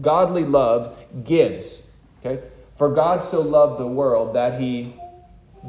Godly 0.00 0.44
love 0.44 1.02
gives. 1.24 1.86
Okay? 2.18 2.42
For 2.76 2.90
God 2.90 3.24
so 3.24 3.40
loved 3.40 3.80
the 3.80 3.86
world 3.86 4.34
that 4.34 4.60
he 4.60 4.94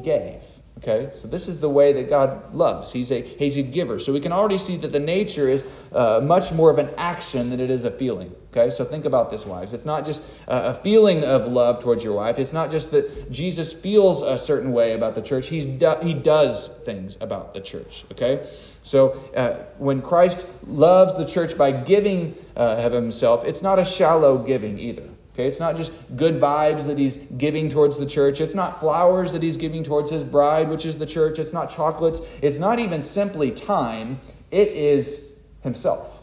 gave. 0.03 0.41
Okay, 0.81 1.11
so 1.15 1.27
this 1.27 1.47
is 1.47 1.59
the 1.59 1.69
way 1.69 1.93
that 1.93 2.09
God 2.09 2.55
loves. 2.55 2.91
He's 2.91 3.11
a 3.11 3.21
he's 3.21 3.55
a 3.55 3.61
giver. 3.61 3.99
So 3.99 4.11
we 4.11 4.19
can 4.19 4.31
already 4.31 4.57
see 4.57 4.77
that 4.77 4.91
the 4.91 4.99
nature 4.99 5.47
is 5.47 5.63
uh, 5.91 6.21
much 6.23 6.51
more 6.51 6.71
of 6.71 6.79
an 6.79 6.89
action 6.97 7.51
than 7.51 7.59
it 7.59 7.69
is 7.69 7.85
a 7.85 7.91
feeling. 7.91 8.33
Okay, 8.51 8.71
so 8.71 8.83
think 8.83 9.05
about 9.05 9.29
this, 9.29 9.45
wives. 9.45 9.73
It's 9.73 9.85
not 9.85 10.07
just 10.07 10.23
a 10.47 10.73
feeling 10.73 11.23
of 11.23 11.45
love 11.45 11.83
towards 11.83 12.03
your 12.03 12.13
wife. 12.13 12.39
It's 12.39 12.51
not 12.51 12.71
just 12.71 12.89
that 12.91 13.31
Jesus 13.31 13.71
feels 13.71 14.23
a 14.23 14.39
certain 14.39 14.73
way 14.73 14.93
about 14.93 15.13
the 15.13 15.21
church. 15.21 15.47
He's 15.47 15.67
do, 15.67 15.95
he 16.01 16.15
does 16.15 16.71
things 16.83 17.15
about 17.21 17.53
the 17.53 17.61
church. 17.61 18.03
Okay, 18.13 18.49
so 18.81 19.11
uh, 19.35 19.63
when 19.77 20.01
Christ 20.01 20.47
loves 20.65 21.15
the 21.15 21.25
church 21.25 21.55
by 21.59 21.71
giving 21.71 22.35
uh, 22.57 22.81
of 22.81 22.91
Himself, 22.91 23.45
it's 23.45 23.61
not 23.61 23.77
a 23.77 23.85
shallow 23.85 24.39
giving 24.39 24.79
either. 24.79 25.10
Okay, 25.33 25.47
it's 25.47 25.59
not 25.59 25.77
just 25.77 25.93
good 26.17 26.41
vibes 26.41 26.85
that 26.85 26.97
he's 26.97 27.17
giving 27.37 27.69
towards 27.69 27.97
the 27.97 28.05
church. 28.05 28.41
It's 28.41 28.53
not 28.53 28.81
flowers 28.81 29.31
that 29.31 29.41
he's 29.41 29.55
giving 29.55 29.83
towards 29.83 30.11
his 30.11 30.25
bride, 30.25 30.67
which 30.69 30.85
is 30.85 30.97
the 30.97 31.05
church. 31.05 31.39
It's 31.39 31.53
not 31.53 31.69
chocolates. 31.69 32.19
It's 32.41 32.57
not 32.57 32.79
even 32.79 33.01
simply 33.01 33.51
time. 33.51 34.19
It 34.51 34.67
is 34.69 35.25
himself. 35.61 36.19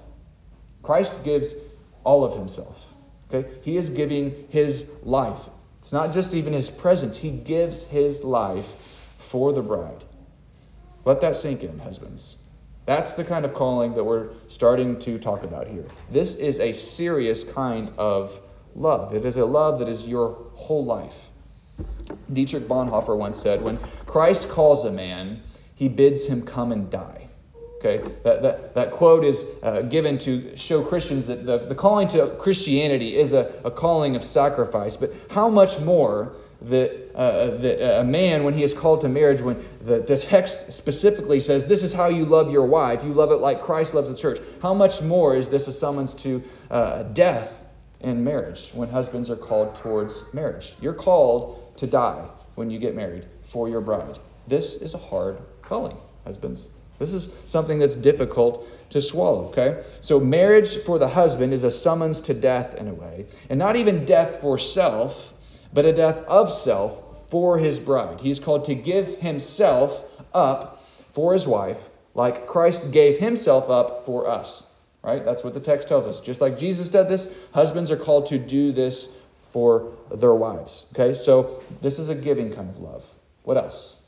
Christ 0.82 1.24
gives 1.24 1.54
all 2.04 2.22
of 2.22 2.38
himself. 2.38 2.78
Okay? 3.32 3.48
He 3.62 3.78
is 3.78 3.88
giving 3.88 4.46
his 4.50 4.84
life. 5.02 5.40
It's 5.80 5.92
not 5.92 6.12
just 6.12 6.34
even 6.34 6.52
his 6.52 6.68
presence. 6.68 7.16
He 7.16 7.30
gives 7.30 7.82
his 7.84 8.22
life 8.22 8.66
for 9.18 9.54
the 9.54 9.62
bride. 9.62 10.04
Let 11.06 11.22
that 11.22 11.36
sink 11.36 11.62
in, 11.62 11.78
husbands. 11.78 12.36
That's 12.84 13.14
the 13.14 13.24
kind 13.24 13.44
of 13.44 13.54
calling 13.54 13.94
that 13.94 14.04
we're 14.04 14.28
starting 14.48 14.98
to 15.00 15.18
talk 15.18 15.44
about 15.44 15.66
here. 15.66 15.84
This 16.10 16.34
is 16.36 16.58
a 16.60 16.72
serious 16.72 17.44
kind 17.44 17.90
of 17.96 18.38
love. 18.78 19.14
It 19.14 19.24
is 19.24 19.36
a 19.36 19.44
love 19.44 19.78
that 19.80 19.88
is 19.88 20.06
your 20.06 20.36
whole 20.54 20.84
life. 20.84 21.14
Dietrich 22.32 22.64
Bonhoeffer 22.64 23.16
once 23.16 23.40
said, 23.40 23.62
When 23.62 23.78
Christ 24.06 24.48
calls 24.48 24.84
a 24.84 24.90
man, 24.90 25.42
he 25.74 25.88
bids 25.88 26.24
him 26.24 26.42
come 26.42 26.72
and 26.72 26.90
die. 26.90 27.28
Okay, 27.78 27.98
that, 28.24 28.42
that, 28.42 28.74
that 28.74 28.90
quote 28.90 29.24
is 29.24 29.44
uh, 29.62 29.82
given 29.82 30.18
to 30.18 30.56
show 30.56 30.82
Christians 30.82 31.28
that 31.28 31.46
the, 31.46 31.58
the 31.58 31.76
calling 31.76 32.08
to 32.08 32.34
Christianity 32.40 33.16
is 33.16 33.32
a, 33.32 33.60
a 33.64 33.70
calling 33.70 34.16
of 34.16 34.24
sacrifice, 34.24 34.96
but 34.96 35.12
how 35.30 35.48
much 35.48 35.78
more 35.78 36.32
that, 36.62 37.14
uh, 37.14 37.56
that 37.58 38.00
a 38.00 38.02
man, 38.02 38.42
when 38.42 38.52
he 38.52 38.64
is 38.64 38.74
called 38.74 39.02
to 39.02 39.08
marriage, 39.08 39.40
when 39.40 39.64
the, 39.84 40.00
the 40.00 40.16
text 40.16 40.72
specifically 40.72 41.38
says, 41.38 41.66
This 41.66 41.84
is 41.84 41.92
how 41.92 42.08
you 42.08 42.24
love 42.24 42.50
your 42.50 42.66
wife, 42.66 43.04
you 43.04 43.12
love 43.12 43.30
it 43.30 43.36
like 43.36 43.62
Christ 43.62 43.94
loves 43.94 44.10
the 44.10 44.16
church, 44.16 44.40
how 44.60 44.74
much 44.74 45.00
more 45.00 45.36
is 45.36 45.48
this 45.48 45.68
a 45.68 45.72
summons 45.72 46.14
to 46.14 46.42
uh, 46.72 47.04
death 47.04 47.52
in 48.00 48.22
marriage 48.22 48.70
when 48.74 48.88
husbands 48.88 49.30
are 49.30 49.36
called 49.36 49.76
towards 49.76 50.24
marriage. 50.32 50.74
You're 50.80 50.94
called 50.94 51.76
to 51.78 51.86
die 51.86 52.28
when 52.54 52.70
you 52.70 52.78
get 52.78 52.94
married 52.94 53.26
for 53.50 53.68
your 53.68 53.80
bride. 53.80 54.18
This 54.46 54.76
is 54.76 54.94
a 54.94 54.98
hard 54.98 55.38
calling, 55.62 55.96
husbands. 56.24 56.70
This 56.98 57.12
is 57.12 57.32
something 57.46 57.78
that's 57.78 57.94
difficult 57.94 58.66
to 58.90 59.00
swallow, 59.00 59.46
okay? 59.48 59.84
So, 60.00 60.18
marriage 60.18 60.78
for 60.84 60.98
the 60.98 61.08
husband 61.08 61.52
is 61.52 61.62
a 61.62 61.70
summons 61.70 62.20
to 62.22 62.34
death 62.34 62.74
in 62.74 62.88
a 62.88 62.94
way, 62.94 63.26
and 63.50 63.58
not 63.58 63.76
even 63.76 64.04
death 64.04 64.40
for 64.40 64.58
self, 64.58 65.32
but 65.72 65.84
a 65.84 65.92
death 65.92 66.16
of 66.26 66.52
self 66.52 67.30
for 67.30 67.58
his 67.58 67.78
bride. 67.78 68.20
He's 68.20 68.40
called 68.40 68.64
to 68.64 68.74
give 68.74 69.06
himself 69.18 70.04
up 70.34 70.84
for 71.14 71.32
his 71.32 71.46
wife, 71.46 71.78
like 72.14 72.46
Christ 72.46 72.90
gave 72.90 73.18
himself 73.18 73.70
up 73.70 74.04
for 74.04 74.28
us. 74.28 74.67
Right? 75.08 75.24
That's 75.24 75.42
what 75.42 75.54
the 75.54 75.60
text 75.60 75.88
tells 75.88 76.06
us. 76.06 76.20
Just 76.20 76.42
like 76.42 76.58
Jesus 76.58 76.90
did 76.90 77.08
this, 77.08 77.28
husbands 77.54 77.90
are 77.90 77.96
called 77.96 78.26
to 78.26 78.38
do 78.38 78.72
this 78.72 79.08
for 79.54 79.96
their 80.14 80.34
wives. 80.34 80.84
Okay? 80.92 81.14
So 81.14 81.62
this 81.80 81.98
is 81.98 82.10
a 82.10 82.14
giving 82.14 82.52
kind 82.52 82.68
of 82.68 82.76
love. 82.76 83.04
What 83.42 83.56
else? 83.56 84.02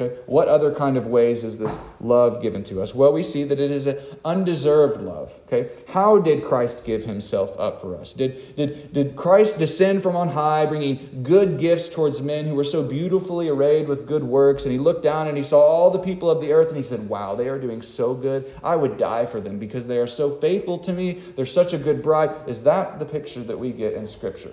Okay? 0.00 0.16
What 0.24 0.48
other 0.48 0.74
kind 0.74 0.96
of 0.96 1.06
ways 1.06 1.44
is 1.44 1.58
this 1.58 1.78
love 2.00 2.40
given 2.40 2.64
to 2.64 2.80
us? 2.80 2.94
Well, 2.94 3.12
we 3.12 3.22
see 3.22 3.44
that 3.44 3.60
it 3.60 3.70
is 3.70 3.86
an 3.86 3.98
undeserved 4.24 5.02
love. 5.02 5.30
Okay? 5.46 5.70
How 5.86 6.18
did 6.18 6.46
Christ 6.46 6.86
give 6.86 7.04
himself 7.04 7.54
up 7.58 7.82
for 7.82 7.98
us? 7.98 8.14
Did, 8.14 8.56
did, 8.56 8.94
did 8.94 9.16
Christ 9.16 9.58
descend 9.58 10.02
from 10.02 10.16
on 10.16 10.28
high, 10.28 10.64
bringing 10.64 11.22
good 11.22 11.58
gifts 11.58 11.90
towards 11.90 12.22
men 12.22 12.46
who 12.46 12.54
were 12.54 12.64
so 12.64 12.82
beautifully 12.82 13.50
arrayed 13.50 13.86
with 13.86 14.06
good 14.06 14.24
works? 14.24 14.62
And 14.62 14.72
he 14.72 14.78
looked 14.78 15.02
down 15.02 15.28
and 15.28 15.36
he 15.36 15.44
saw 15.44 15.60
all 15.60 15.90
the 15.90 15.98
people 15.98 16.30
of 16.30 16.40
the 16.40 16.52
earth 16.52 16.68
and 16.68 16.76
he 16.78 16.82
said, 16.82 17.06
Wow, 17.06 17.34
they 17.34 17.48
are 17.48 17.58
doing 17.58 17.82
so 17.82 18.14
good. 18.14 18.50
I 18.62 18.76
would 18.76 18.96
die 18.96 19.26
for 19.26 19.42
them 19.42 19.58
because 19.58 19.86
they 19.86 19.98
are 19.98 20.08
so 20.08 20.38
faithful 20.38 20.78
to 20.78 20.92
me. 20.94 21.22
They're 21.36 21.44
such 21.44 21.74
a 21.74 21.78
good 21.78 22.02
bride. 22.02 22.48
Is 22.48 22.62
that 22.62 22.98
the 22.98 23.04
picture 23.04 23.44
that 23.44 23.58
we 23.58 23.72
get 23.72 23.92
in 23.92 24.06
Scripture? 24.06 24.52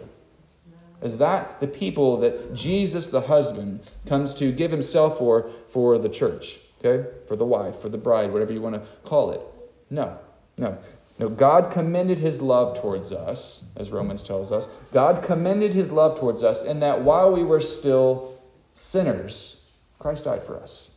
Is 1.02 1.18
that 1.18 1.60
the 1.60 1.68
people 1.68 2.18
that 2.20 2.54
Jesus, 2.54 3.08
the 3.08 3.22
husband, 3.22 3.92
comes 4.06 4.34
to 4.36 4.52
give 4.52 4.72
himself 4.72 5.18
for 5.18 5.50
for 5.72 5.98
the 5.98 6.10
church? 6.10 6.60
Okay? 6.80 7.10
For 7.28 7.36
the 7.36 7.46
wife, 7.46 7.82
for 7.82 7.90
the 7.90 7.98
bride, 7.98 8.32
whatever 8.32 8.54
you 8.54 8.62
want 8.62 8.76
to 8.76 8.82
call 9.08 9.32
it. 9.32 9.42
No. 9.90 10.18
No. 10.58 10.78
No, 11.20 11.28
God 11.28 11.74
commended 11.74 12.18
his 12.18 12.42
love 12.42 12.80
towards 12.80 13.12
us, 13.12 13.66
as 13.76 13.92
Romans 13.92 14.24
tells 14.24 14.54
us. 14.54 14.70
God 14.94 15.22
commended 15.22 15.74
his 15.74 15.92
love 15.92 16.18
towards 16.18 16.44
us 16.44 16.64
in 16.64 16.80
that 16.80 17.02
while 17.02 17.34
we 17.34 17.44
were 17.44 17.60
still 17.60 18.40
sinners, 18.72 19.66
Christ 20.00 20.24
died 20.24 20.44
for 20.44 20.56
us. 20.56 20.92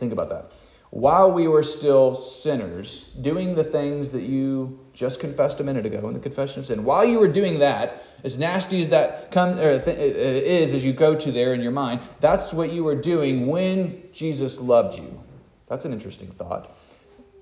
Think 0.00 0.12
about 0.12 0.30
that 0.30 0.50
while 0.90 1.32
we 1.32 1.48
were 1.48 1.62
still 1.62 2.14
sinners, 2.14 3.10
doing 3.20 3.54
the 3.54 3.64
things 3.64 4.10
that 4.10 4.22
you 4.22 4.78
just 4.98 5.20
confessed 5.20 5.60
a 5.60 5.64
minute 5.64 5.86
ago 5.86 6.08
in 6.08 6.14
the 6.14 6.18
confession 6.18 6.58
of 6.58 6.66
sin, 6.66 6.84
while 6.84 7.04
you 7.04 7.20
were 7.20 7.28
doing 7.28 7.60
that, 7.60 8.02
as 8.24 8.36
nasty 8.36 8.82
as 8.82 8.88
that 8.88 9.30
comes 9.30 9.60
or 9.60 9.70
er, 9.70 9.78
th- 9.78 9.96
uh, 9.96 10.00
uh, 10.00 10.02
is 10.02 10.74
as 10.74 10.84
you 10.84 10.92
go 10.92 11.14
to 11.14 11.30
there 11.30 11.54
in 11.54 11.60
your 11.60 11.70
mind, 11.70 12.00
that's 12.18 12.52
what 12.52 12.72
you 12.72 12.82
were 12.82 12.96
doing 12.96 13.46
when 13.46 14.02
Jesus 14.12 14.58
loved 14.58 14.98
you. 14.98 15.22
That's 15.68 15.84
an 15.84 15.92
interesting 15.92 16.32
thought. 16.32 16.76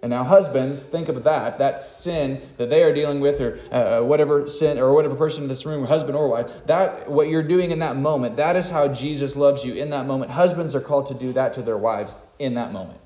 And 0.03 0.11
now, 0.11 0.23
husbands, 0.23 0.85
think 0.85 1.09
of 1.09 1.25
that, 1.25 1.57
that 1.57 1.83
sin 1.83 2.43
that 2.59 2.69
they 2.69 2.83
are 2.83 2.95
dealing 2.95 3.21
with, 3.21 3.41
or 3.41 3.59
uh, 3.73 3.75
uh, 3.75 4.03
whatever 4.03 4.51
sin, 4.51 4.79
or 4.79 4.93
whatever 4.93 5.15
person 5.15 5.45
in 5.45 5.49
this 5.49 5.65
room, 5.65 5.87
husband 5.87 6.15
or 6.15 6.29
wife, 6.29 6.51
that 6.67 7.11
what 7.11 7.29
you're 7.29 7.43
doing 7.43 7.71
in 7.71 7.79
that 7.79 7.97
moment, 7.97 8.37
that 8.37 8.57
is 8.57 8.69
how 8.69 8.87
Jesus 8.87 9.35
loves 9.35 9.65
you 9.65 9.73
in 9.73 9.89
that 9.91 10.05
moment. 10.05 10.31
Husbands 10.31 10.75
are 10.75 10.83
called 10.83 11.07
to 11.07 11.15
do 11.15 11.33
that 11.33 11.55
to 11.55 11.63
their 11.63 11.79
wives 11.79 12.19
in 12.39 12.57
that 12.57 12.71
moment. 12.71 13.01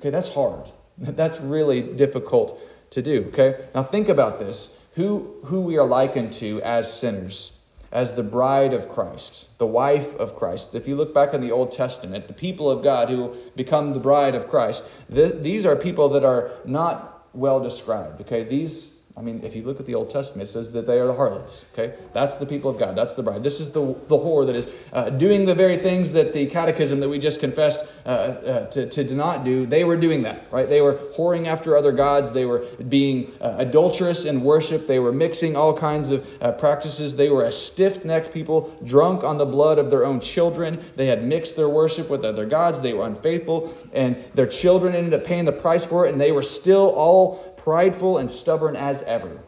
Okay, 0.00 0.10
that's 0.10 0.28
hard. 0.28 0.70
That's 0.98 1.38
really 1.40 1.82
difficult 1.82 2.58
to 2.90 3.02
do. 3.02 3.26
Okay? 3.28 3.66
Now 3.74 3.82
think 3.82 4.08
about 4.08 4.38
this. 4.38 4.76
Who 4.94 5.34
who 5.44 5.60
we 5.60 5.76
are 5.76 5.86
likened 5.86 6.32
to 6.34 6.62
as 6.62 6.92
sinners, 6.92 7.52
as 7.92 8.14
the 8.14 8.22
bride 8.22 8.72
of 8.72 8.88
Christ, 8.88 9.46
the 9.58 9.66
wife 9.66 10.14
of 10.16 10.36
Christ. 10.36 10.74
If 10.74 10.88
you 10.88 10.96
look 10.96 11.14
back 11.14 11.34
in 11.34 11.40
the 11.40 11.52
Old 11.52 11.72
Testament, 11.72 12.28
the 12.28 12.34
people 12.34 12.70
of 12.70 12.82
God 12.82 13.08
who 13.08 13.34
become 13.54 13.92
the 13.92 14.00
bride 14.00 14.34
of 14.34 14.48
Christ, 14.48 14.84
th- 15.14 15.34
these 15.42 15.66
are 15.66 15.76
people 15.76 16.08
that 16.10 16.24
are 16.24 16.50
not 16.64 17.26
well 17.34 17.60
described. 17.60 18.22
Okay? 18.22 18.44
These 18.44 18.95
I 19.18 19.22
mean, 19.22 19.40
if 19.42 19.56
you 19.56 19.62
look 19.62 19.80
at 19.80 19.86
the 19.86 19.94
Old 19.94 20.10
Testament, 20.10 20.46
it 20.46 20.52
says 20.52 20.72
that 20.72 20.86
they 20.86 20.98
are 20.98 21.06
the 21.06 21.14
harlots. 21.14 21.64
Okay, 21.72 21.94
that's 22.12 22.34
the 22.34 22.44
people 22.44 22.70
of 22.70 22.78
God. 22.78 22.94
That's 22.94 23.14
the 23.14 23.22
bride. 23.22 23.42
This 23.42 23.60
is 23.60 23.72
the 23.72 23.80
the 24.08 24.18
whore 24.18 24.44
that 24.44 24.54
is 24.54 24.68
uh, 24.92 25.08
doing 25.08 25.46
the 25.46 25.54
very 25.54 25.78
things 25.78 26.12
that 26.12 26.34
the 26.34 26.46
Catechism 26.46 27.00
that 27.00 27.08
we 27.08 27.18
just 27.18 27.40
confessed 27.40 27.86
uh, 28.04 28.08
uh, 28.08 28.66
to 28.72 28.90
to 28.90 29.14
not 29.14 29.42
do. 29.42 29.64
They 29.64 29.84
were 29.84 29.96
doing 29.96 30.22
that, 30.24 30.52
right? 30.52 30.68
They 30.68 30.82
were 30.82 30.96
whoring 31.16 31.46
after 31.46 31.78
other 31.78 31.92
gods. 31.92 32.30
They 32.30 32.44
were 32.44 32.66
being 32.90 33.32
uh, 33.40 33.54
adulterous 33.56 34.26
in 34.26 34.44
worship. 34.44 34.86
They 34.86 34.98
were 34.98 35.12
mixing 35.12 35.56
all 35.56 35.74
kinds 35.74 36.10
of 36.10 36.26
uh, 36.42 36.52
practices. 36.52 37.16
They 37.16 37.30
were 37.30 37.44
a 37.44 37.52
stiff-necked 37.52 38.34
people, 38.34 38.76
drunk 38.84 39.24
on 39.24 39.38
the 39.38 39.46
blood 39.46 39.78
of 39.78 39.90
their 39.90 40.04
own 40.04 40.20
children. 40.20 40.84
They 40.94 41.06
had 41.06 41.24
mixed 41.24 41.56
their 41.56 41.70
worship 41.70 42.10
with 42.10 42.22
other 42.22 42.44
gods. 42.44 42.80
They 42.80 42.92
were 42.92 43.06
unfaithful, 43.06 43.74
and 43.94 44.22
their 44.34 44.46
children 44.46 44.94
ended 44.94 45.14
up 45.14 45.24
paying 45.24 45.46
the 45.46 45.52
price 45.52 45.86
for 45.86 46.04
it. 46.04 46.12
And 46.12 46.20
they 46.20 46.32
were 46.32 46.42
still 46.42 46.90
all 46.90 47.45
prideful 47.66 48.18
and 48.18 48.30
stubborn 48.30 48.76
as 48.76 49.02
ever. 49.02 49.40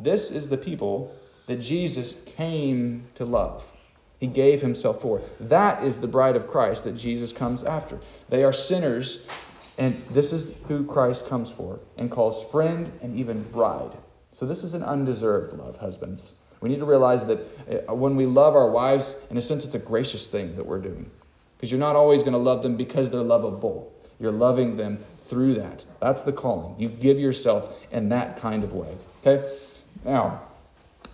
This 0.00 0.32
is 0.32 0.48
the 0.48 0.56
people 0.56 1.14
that 1.46 1.60
Jesus 1.60 2.16
came 2.36 3.06
to 3.14 3.24
love. 3.24 3.62
He 4.18 4.26
gave 4.26 4.60
himself 4.60 5.00
for. 5.00 5.22
That 5.38 5.84
is 5.84 6.00
the 6.00 6.08
bride 6.08 6.34
of 6.34 6.48
Christ 6.48 6.82
that 6.82 6.96
Jesus 6.96 7.32
comes 7.32 7.62
after. 7.62 8.00
They 8.28 8.42
are 8.42 8.52
sinners, 8.52 9.24
and 9.78 10.02
this 10.10 10.32
is 10.32 10.52
who 10.66 10.84
Christ 10.84 11.28
comes 11.28 11.48
for 11.48 11.78
and 11.96 12.10
calls 12.10 12.50
friend 12.50 12.90
and 13.02 13.16
even 13.16 13.44
bride. 13.44 13.92
So 14.32 14.46
this 14.46 14.64
is 14.64 14.74
an 14.74 14.82
undeserved 14.82 15.56
love, 15.56 15.76
husbands. 15.76 16.34
We 16.60 16.70
need 16.70 16.80
to 16.80 16.86
realize 16.86 17.24
that 17.26 17.38
uh, 17.88 17.94
when 17.94 18.16
we 18.16 18.26
love 18.26 18.56
our 18.56 18.68
wives, 18.68 19.14
in 19.30 19.36
a 19.36 19.42
sense, 19.42 19.64
it's 19.64 19.76
a 19.76 19.78
gracious 19.78 20.26
thing 20.26 20.56
that 20.56 20.66
we're 20.66 20.80
doing. 20.80 21.08
Because 21.56 21.70
you're 21.70 21.78
not 21.78 21.94
always 21.94 22.22
going 22.22 22.32
to 22.32 22.38
love 22.38 22.64
them 22.64 22.76
because 22.76 23.10
they're 23.10 23.20
lovable. 23.20 23.92
You're 24.18 24.32
loving 24.32 24.76
them 24.76 24.98
through 25.28 25.54
that. 25.54 25.84
That's 26.00 26.22
the 26.22 26.32
calling. 26.32 26.78
You 26.78 26.88
give 26.88 27.18
yourself 27.18 27.76
in 27.90 28.08
that 28.10 28.40
kind 28.40 28.64
of 28.64 28.72
way. 28.72 28.96
Okay? 29.20 29.58
Now, 30.04 30.42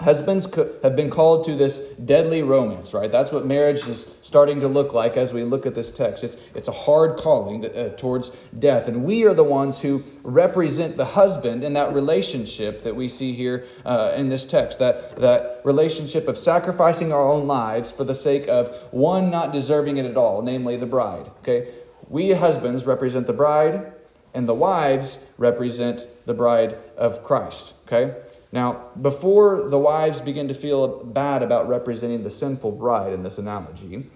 Husbands 0.00 0.49
have 0.83 0.97
been 0.97 1.11
called 1.11 1.45
to 1.45 1.55
this 1.55 1.81
deadly 2.07 2.43
romance, 2.43 2.95
right? 2.95 3.12
That's 3.12 3.31
what 3.31 3.45
marriage 3.45 3.87
is 3.87 4.09
starting 4.23 4.59
to 4.61 4.69
look 4.69 4.95
like 4.95 5.19
as 5.19 5.35
we 5.35 5.45
look 5.45 5.67
at 5.67 5.75
this 5.75 5.90
text. 5.90 6.25
It's, 6.25 6.38
it's 6.55 6.69
a 6.69 6.73
hard 6.73 7.19
calling 7.19 7.62
uh, 7.67 7.90
towards 7.99 8.31
death. 8.59 8.88
And 8.88 9.05
we 9.05 9.25
are 9.25 9.35
the 9.35 9.45
ones 9.45 9.79
who 9.79 10.02
represent 10.23 10.97
the 10.97 11.05
husband 11.05 11.64
in 11.64 11.75
that 11.75 11.93
relationship 11.93 12.83
that 12.83 12.97
we 12.97 13.09
see 13.09 13.35
here 13.35 13.67
uh, 13.85 14.14
in 14.17 14.31
this 14.31 14.47
text. 14.47 14.79
That, 14.79 15.17
that 15.17 15.61
relationship 15.64 16.29
of 16.29 16.38
sacrificing 16.38 17.12
our 17.12 17.31
own 17.31 17.47
lives 17.47 17.90
for 17.90 18.05
the 18.05 18.14
sake 18.14 18.49
of 18.49 18.75
one 18.93 19.31
not 19.31 19.52
deserving 19.52 19.99
it 19.99 20.07
at 20.07 20.17
all, 20.17 20.40
namely 20.40 20.79
the 20.79 20.87
bride. 20.87 21.31
Okay? 21.40 21.75
We 22.09 22.31
husbands 22.33 22.87
represent 22.87 23.26
the 23.26 23.35
bride, 23.35 23.93
and 24.35 24.49
the 24.49 24.55
wives 24.55 25.25
represent 25.39 26.07
the 26.27 26.35
bride 26.35 26.77
of 26.97 27.23
Christ. 27.25 27.75
Okay? 27.87 28.15
Now, 28.53 28.89
before 29.01 29.69
the 29.69 29.79
wives 29.79 30.21
begin 30.21 30.49
to 30.49 30.55
feel 30.55 31.05
bad 31.05 31.43
about 31.43 31.69
representing 31.69 32.23
the 32.23 32.31
sinful 32.31 32.73
bride 32.73 33.13
in 33.13 33.23
this 33.23 33.39
analogy, 33.39 34.07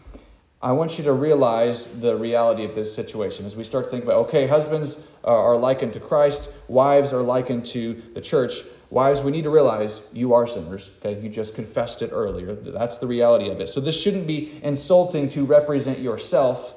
I 0.64 0.72
want 0.72 0.96
you 0.96 1.04
to 1.04 1.12
realize 1.12 1.88
the 2.00 2.16
reality 2.16 2.64
of 2.64 2.74
this 2.74 2.92
situation 2.94 3.44
as 3.44 3.54
we 3.54 3.64
start 3.64 3.84
to 3.84 3.90
think 3.90 4.04
about 4.04 4.28
okay, 4.28 4.46
husbands 4.46 4.98
are 5.22 5.56
likened 5.56 5.92
to 5.92 6.00
Christ, 6.00 6.48
wives 6.68 7.12
are 7.12 7.20
likened 7.20 7.66
to 7.66 8.00
the 8.14 8.20
church. 8.20 8.62
Wives, 8.90 9.20
we 9.20 9.30
need 9.30 9.42
to 9.42 9.50
realize 9.50 10.00
you 10.12 10.34
are 10.34 10.46
sinners. 10.46 10.90
Okay, 10.98 11.20
you 11.20 11.28
just 11.28 11.54
confessed 11.54 12.00
it 12.00 12.10
earlier. 12.12 12.54
That's 12.54 12.98
the 12.98 13.06
reality 13.06 13.50
of 13.50 13.60
it. 13.60 13.68
So 13.68 13.80
this 13.80 14.00
shouldn't 14.00 14.26
be 14.26 14.58
insulting 14.62 15.28
to 15.30 15.44
represent 15.44 15.98
yourself 15.98 16.74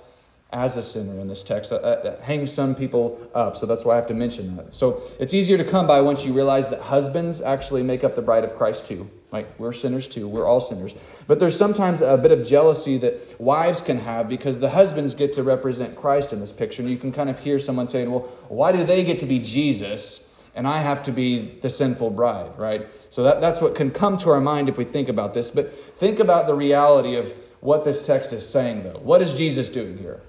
as 0.52 0.78
a 0.78 0.84
sinner 0.84 1.20
in 1.20 1.28
this 1.28 1.44
text. 1.44 1.72
Uh, 1.72 1.76
uh, 1.76 1.96
that, 1.96 2.04
that, 2.04 2.22
hangs 2.22 2.54
some 2.54 2.74
people 2.74 3.30
up, 3.36 3.58
so 3.58 3.66
that's 3.66 3.84
why 3.84 3.94
I 3.94 3.96
have 3.98 4.08
to 4.08 4.14
mention 4.14 4.56
that. 4.56 4.74
So 4.74 5.02
it's 5.20 5.34
easier 5.34 5.58
to 5.58 5.66
come 5.66 5.88
by 5.88 6.02
once 6.02 6.24
you 6.24 6.34
realize 6.34 6.70
that 6.70 6.80
husbands 6.80 7.42
actually 7.42 7.84
make 7.84 8.04
up 8.04 8.16
the 8.16 8.22
bride 8.22 8.44
of 8.44 8.56
Christ 8.56 8.88
too. 8.88 9.10
Right? 9.32 9.48
We're 9.60 9.74
sinners 9.74 10.08
too. 10.08 10.26
We're 10.26 10.46
all 10.46 10.62
sinners. 10.62 10.96
But 11.28 11.40
there's 11.40 11.58
sometimes 11.58 12.02
a 12.02 12.18
bit 12.18 12.32
of 12.32 12.48
jealousy 12.48 12.98
that 13.00 13.42
wives 13.42 13.82
can 13.82 13.98
have 13.98 14.30
because 14.30 14.58
the 14.58 14.70
husbands 14.70 15.16
get 15.16 15.34
to 15.34 15.44
represent 15.44 15.98
Christ 15.98 16.32
in 16.32 16.40
this 16.40 16.54
picture. 16.54 16.82
And 16.82 16.90
you 16.90 16.98
can 16.98 17.12
kind 17.12 17.30
of 17.30 17.38
hear 17.38 17.60
someone 17.60 17.90
saying, 17.90 18.10
well, 18.10 18.22
why 18.48 18.72
do 18.72 18.86
they 18.86 19.04
get 19.04 19.20
to 19.20 19.26
be 19.26 19.40
Jesus? 19.40 20.26
And 20.56 20.66
I 20.66 20.82
have 20.82 21.04
to 21.04 21.12
be 21.12 21.60
the 21.62 21.70
sinful 21.70 22.12
bride, 22.12 22.58
right? 22.58 22.88
So 23.10 23.24
that, 23.24 23.42
that's 23.42 23.60
what 23.60 23.76
can 23.76 23.92
come 23.92 24.18
to 24.20 24.30
our 24.30 24.40
mind 24.40 24.70
if 24.70 24.78
we 24.78 24.86
think 24.86 25.10
about 25.10 25.34
this. 25.34 25.52
But 25.52 25.74
think 26.00 26.20
about 26.20 26.48
the 26.48 26.56
reality 26.56 27.18
of 27.18 27.32
what 27.60 27.84
this 27.84 28.06
text 28.06 28.32
is 28.32 28.48
saying, 28.48 28.84
though. 28.84 29.00
What 29.04 29.22
is 29.22 29.34
Jesus 29.34 29.70
doing 29.70 29.98
here? 29.98 30.22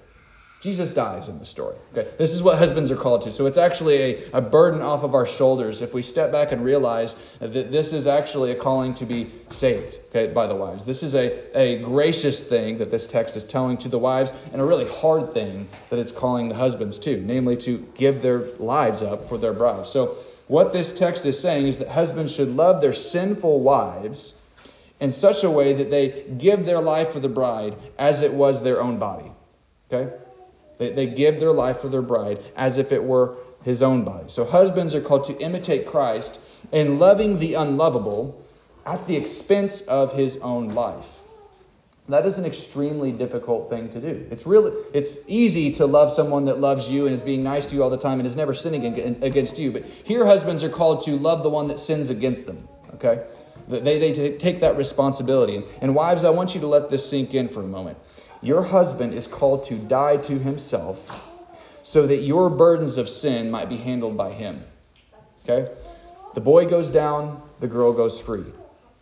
Jesus 0.61 0.91
dies 0.91 1.29
in 1.29 1.39
the 1.39 1.45
story. 1.45 1.75
Okay, 1.93 2.09
this 2.17 2.33
is 2.33 2.43
what 2.43 2.57
husbands 2.57 2.91
are 2.91 2.97
called 2.97 3.21
to. 3.21 3.31
So 3.31 3.45
it's 3.45 3.57
actually 3.57 3.95
a, 3.95 4.31
a 4.33 4.41
burden 4.41 4.81
off 4.81 5.03
of 5.03 5.15
our 5.15 5.25
shoulders 5.25 5.81
if 5.81 5.93
we 5.93 6.01
step 6.01 6.33
back 6.33 6.51
and 6.51 6.65
realize 6.65 7.15
that 7.39 7.71
this 7.71 7.93
is 7.93 8.07
actually 8.07 8.51
a 8.51 8.55
calling 8.55 8.93
to 8.95 9.05
be 9.05 9.31
saved. 9.51 9.99
Okay, 10.09 10.33
by 10.33 10.47
the 10.47 10.55
wives. 10.55 10.83
This 10.83 11.01
is 11.01 11.15
a, 11.15 11.57
a 11.57 11.81
gracious 11.81 12.43
thing 12.43 12.77
that 12.79 12.91
this 12.91 13.07
text 13.07 13.37
is 13.37 13.45
telling 13.45 13.77
to 13.77 13.87
the 13.87 13.99
wives, 13.99 14.33
and 14.51 14.61
a 14.61 14.65
really 14.65 14.89
hard 14.89 15.33
thing 15.33 15.69
that 15.89 15.99
it's 15.99 16.11
calling 16.11 16.49
the 16.49 16.55
husbands 16.55 16.99
to, 16.99 17.21
namely 17.21 17.55
to 17.57 17.77
give 17.95 18.21
their 18.21 18.39
lives 18.57 19.01
up 19.01 19.29
for 19.29 19.37
their 19.37 19.53
brides. 19.53 19.89
So 19.89 20.17
what 20.47 20.73
this 20.73 20.91
text 20.91 21.25
is 21.25 21.39
saying 21.39 21.67
is 21.67 21.77
that 21.77 21.87
husbands 21.87 22.35
should 22.35 22.49
love 22.49 22.81
their 22.81 22.93
sinful 22.93 23.61
wives 23.61 24.33
in 24.99 25.13
such 25.13 25.45
a 25.45 25.49
way 25.49 25.71
that 25.73 25.89
they 25.89 26.25
give 26.37 26.65
their 26.65 26.81
life 26.81 27.13
for 27.13 27.21
the 27.21 27.29
bride 27.29 27.77
as 27.97 28.21
it 28.21 28.33
was 28.33 28.61
their 28.61 28.81
own 28.81 28.99
body. 28.99 29.31
Okay? 29.91 30.13
They, 30.79 30.91
they 30.91 31.05
give 31.05 31.39
their 31.39 31.51
life 31.51 31.81
for 31.81 31.89
their 31.89 32.01
bride 32.01 32.39
as 32.55 32.79
if 32.79 32.91
it 32.91 33.03
were 33.03 33.35
his 33.63 33.83
own 33.83 34.03
body. 34.03 34.25
So 34.27 34.45
husbands 34.45 34.95
are 34.95 35.01
called 35.01 35.25
to 35.25 35.37
imitate 35.37 35.85
Christ 35.85 36.39
in 36.71 36.97
loving 36.97 37.37
the 37.37 37.53
unlovable 37.53 38.43
at 38.85 39.05
the 39.05 39.15
expense 39.15 39.81
of 39.81 40.13
his 40.13 40.37
own 40.37 40.69
life. 40.69 41.05
That 42.07 42.25
is 42.25 42.39
an 42.39 42.45
extremely 42.45 43.11
difficult 43.11 43.69
thing 43.69 43.89
to 43.89 44.01
do. 44.01 44.25
It's 44.31 44.47
really 44.47 44.71
it's 44.95 45.19
easy 45.27 45.71
to 45.73 45.85
love 45.85 46.11
someone 46.11 46.45
that 46.45 46.59
loves 46.59 46.89
you 46.89 47.05
and 47.05 47.13
is 47.13 47.21
being 47.21 47.43
nice 47.43 47.67
to 47.67 47.75
you 47.75 47.83
all 47.83 47.91
the 47.91 47.99
time 47.99 48.19
and 48.19 48.25
is 48.25 48.35
never 48.35 48.55
sinning 48.55 48.83
against 49.23 49.59
you. 49.59 49.71
But 49.71 49.85
here 49.85 50.25
husbands 50.25 50.63
are 50.63 50.69
called 50.69 51.05
to 51.05 51.11
love 51.11 51.43
the 51.43 51.49
one 51.49 51.67
that 51.67 51.79
sins 51.79 52.09
against 52.09 52.47
them. 52.47 52.67
Okay? 52.95 53.23
They, 53.67 53.99
they 53.99 54.37
take 54.37 54.61
that 54.61 54.75
responsibility. 54.77 55.61
And 55.81 55.93
wives, 55.93 56.23
I 56.23 56.31
want 56.31 56.55
you 56.55 56.61
to 56.61 56.67
let 56.67 56.89
this 56.89 57.07
sink 57.07 57.35
in 57.35 57.47
for 57.47 57.61
a 57.61 57.67
moment. 57.67 57.99
Your 58.41 58.63
husband 58.63 59.13
is 59.13 59.27
called 59.27 59.65
to 59.65 59.75
die 59.75 60.17
to 60.17 60.39
himself 60.39 60.97
so 61.83 62.07
that 62.07 62.21
your 62.21 62.49
burdens 62.49 62.97
of 62.97 63.09
sin 63.09 63.51
might 63.51 63.67
be 63.67 63.77
handled 63.77 64.15
by 64.15 64.31
him. 64.31 64.63
Okay? 65.43 65.71
The 66.35 66.41
boy 66.41 66.69
goes 66.69 66.89
down, 66.89 67.41
the 67.59 67.67
girl 67.67 67.91
goes 67.91 68.19
free. 68.19 68.45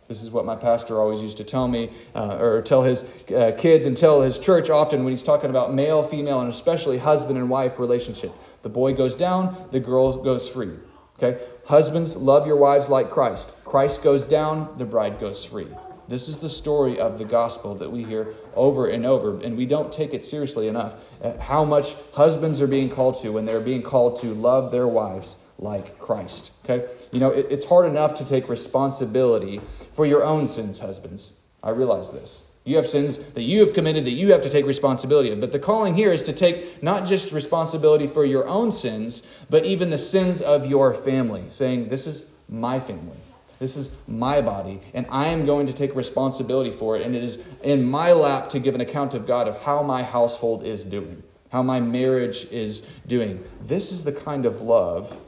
This 0.08 0.22
is 0.22 0.30
what 0.30 0.46
my 0.46 0.56
pastor 0.56 0.98
always 1.00 1.20
used 1.20 1.36
to 1.36 1.44
tell 1.44 1.68
me, 1.68 1.92
uh, 2.14 2.38
or 2.40 2.62
tell 2.62 2.82
his 2.82 3.04
uh, 3.36 3.52
kids 3.58 3.84
and 3.84 3.94
tell 3.94 4.22
his 4.22 4.38
church 4.38 4.70
often 4.70 5.04
when 5.04 5.12
he's 5.12 5.22
talking 5.22 5.50
about 5.50 5.74
male, 5.74 6.08
female, 6.08 6.40
and 6.40 6.50
especially 6.50 6.96
husband 6.96 7.38
and 7.38 7.50
wife 7.50 7.78
relationship. 7.78 8.32
The 8.62 8.70
boy 8.70 8.94
goes 8.94 9.14
down, 9.14 9.68
the 9.70 9.80
girl 9.80 10.16
goes 10.16 10.48
free. 10.48 10.72
Okay? 11.18 11.44
Husbands, 11.66 12.16
love 12.16 12.46
your 12.46 12.56
wives 12.56 12.88
like 12.88 13.10
Christ. 13.10 13.52
Christ 13.66 14.02
goes 14.02 14.24
down, 14.24 14.78
the 14.78 14.86
bride 14.86 15.20
goes 15.20 15.44
free. 15.44 15.68
This 16.08 16.28
is 16.28 16.38
the 16.38 16.48
story 16.48 16.98
of 16.98 17.18
the 17.18 17.24
gospel 17.24 17.74
that 17.76 17.90
we 17.90 18.02
hear 18.02 18.28
over 18.54 18.86
and 18.86 19.04
over, 19.04 19.38
and 19.40 19.56
we 19.56 19.66
don't 19.66 19.92
take 19.92 20.14
it 20.14 20.24
seriously 20.24 20.66
enough. 20.66 20.94
Uh, 21.22 21.36
how 21.38 21.64
much 21.64 21.94
husbands 22.12 22.62
are 22.62 22.66
being 22.66 22.88
called 22.88 23.20
to 23.22 23.30
when 23.30 23.44
they're 23.44 23.60
being 23.60 23.82
called 23.82 24.20
to 24.22 24.28
love 24.28 24.72
their 24.72 24.88
wives 24.88 25.36
like 25.58 25.98
Christ. 25.98 26.52
Okay? 26.64 26.88
You 27.12 27.20
know, 27.20 27.30
it, 27.30 27.48
it's 27.50 27.64
hard 27.66 27.86
enough 27.86 28.14
to 28.16 28.24
take 28.24 28.48
responsibility 28.48 29.60
for 29.94 30.06
your 30.06 30.24
own 30.24 30.46
sins, 30.46 30.78
husbands. 30.78 31.32
I 31.62 31.70
realize 31.70 32.10
this. 32.10 32.42
You 32.64 32.76
have 32.76 32.88
sins 32.88 33.18
that 33.18 33.42
you 33.42 33.60
have 33.60 33.74
committed 33.74 34.04
that 34.04 34.12
you 34.12 34.32
have 34.32 34.42
to 34.42 34.50
take 34.50 34.66
responsibility 34.66 35.30
of. 35.30 35.40
But 35.40 35.52
the 35.52 35.58
calling 35.58 35.94
here 35.94 36.12
is 36.12 36.22
to 36.24 36.32
take 36.32 36.82
not 36.82 37.06
just 37.06 37.32
responsibility 37.32 38.06
for 38.06 38.24
your 38.24 38.46
own 38.46 38.70
sins, 38.70 39.22
but 39.50 39.64
even 39.64 39.90
the 39.90 39.98
sins 39.98 40.40
of 40.40 40.66
your 40.66 40.94
family, 40.94 41.44
saying, 41.48 41.88
This 41.88 42.06
is 42.06 42.30
my 42.48 42.78
family. 42.78 43.16
This 43.58 43.76
is 43.76 43.90
my 44.06 44.40
body, 44.40 44.80
and 44.94 45.04
I 45.10 45.28
am 45.28 45.44
going 45.44 45.66
to 45.66 45.72
take 45.72 45.96
responsibility 45.96 46.70
for 46.70 46.96
it. 46.96 47.02
And 47.02 47.14
it 47.16 47.24
is 47.24 47.38
in 47.62 47.84
my 47.84 48.12
lap 48.12 48.50
to 48.50 48.60
give 48.60 48.74
an 48.74 48.80
account 48.80 49.14
of 49.14 49.26
God 49.26 49.48
of 49.48 49.60
how 49.60 49.82
my 49.82 50.02
household 50.02 50.64
is 50.64 50.84
doing, 50.84 51.22
how 51.50 51.62
my 51.62 51.80
marriage 51.80 52.46
is 52.52 52.86
doing. 53.08 53.42
This 53.66 53.90
is 53.90 54.04
the 54.04 54.12
kind 54.12 54.46
of 54.46 54.60
love 54.60 55.18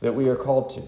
that 0.00 0.12
we 0.12 0.28
are 0.28 0.36
called 0.36 0.70
to. 0.70 0.82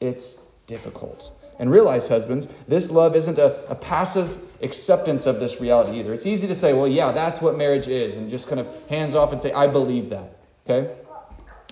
It's 0.00 0.38
difficult. 0.66 1.32
And 1.58 1.70
realize, 1.70 2.08
husbands, 2.08 2.48
this 2.68 2.90
love 2.90 3.16
isn't 3.16 3.38
a, 3.38 3.64
a 3.70 3.74
passive 3.74 4.38
acceptance 4.60 5.24
of 5.26 5.40
this 5.40 5.60
reality 5.60 6.00
either. 6.00 6.12
It's 6.12 6.26
easy 6.26 6.46
to 6.48 6.54
say, 6.54 6.72
well, 6.72 6.88
yeah, 6.88 7.12
that's 7.12 7.40
what 7.40 7.56
marriage 7.56 7.88
is, 7.88 8.16
and 8.16 8.28
just 8.28 8.48
kind 8.48 8.60
of 8.60 8.68
hands 8.88 9.14
off 9.14 9.32
and 9.32 9.40
say, 9.40 9.52
I 9.52 9.66
believe 9.66 10.10
that. 10.10 10.36
Okay? 10.68 10.94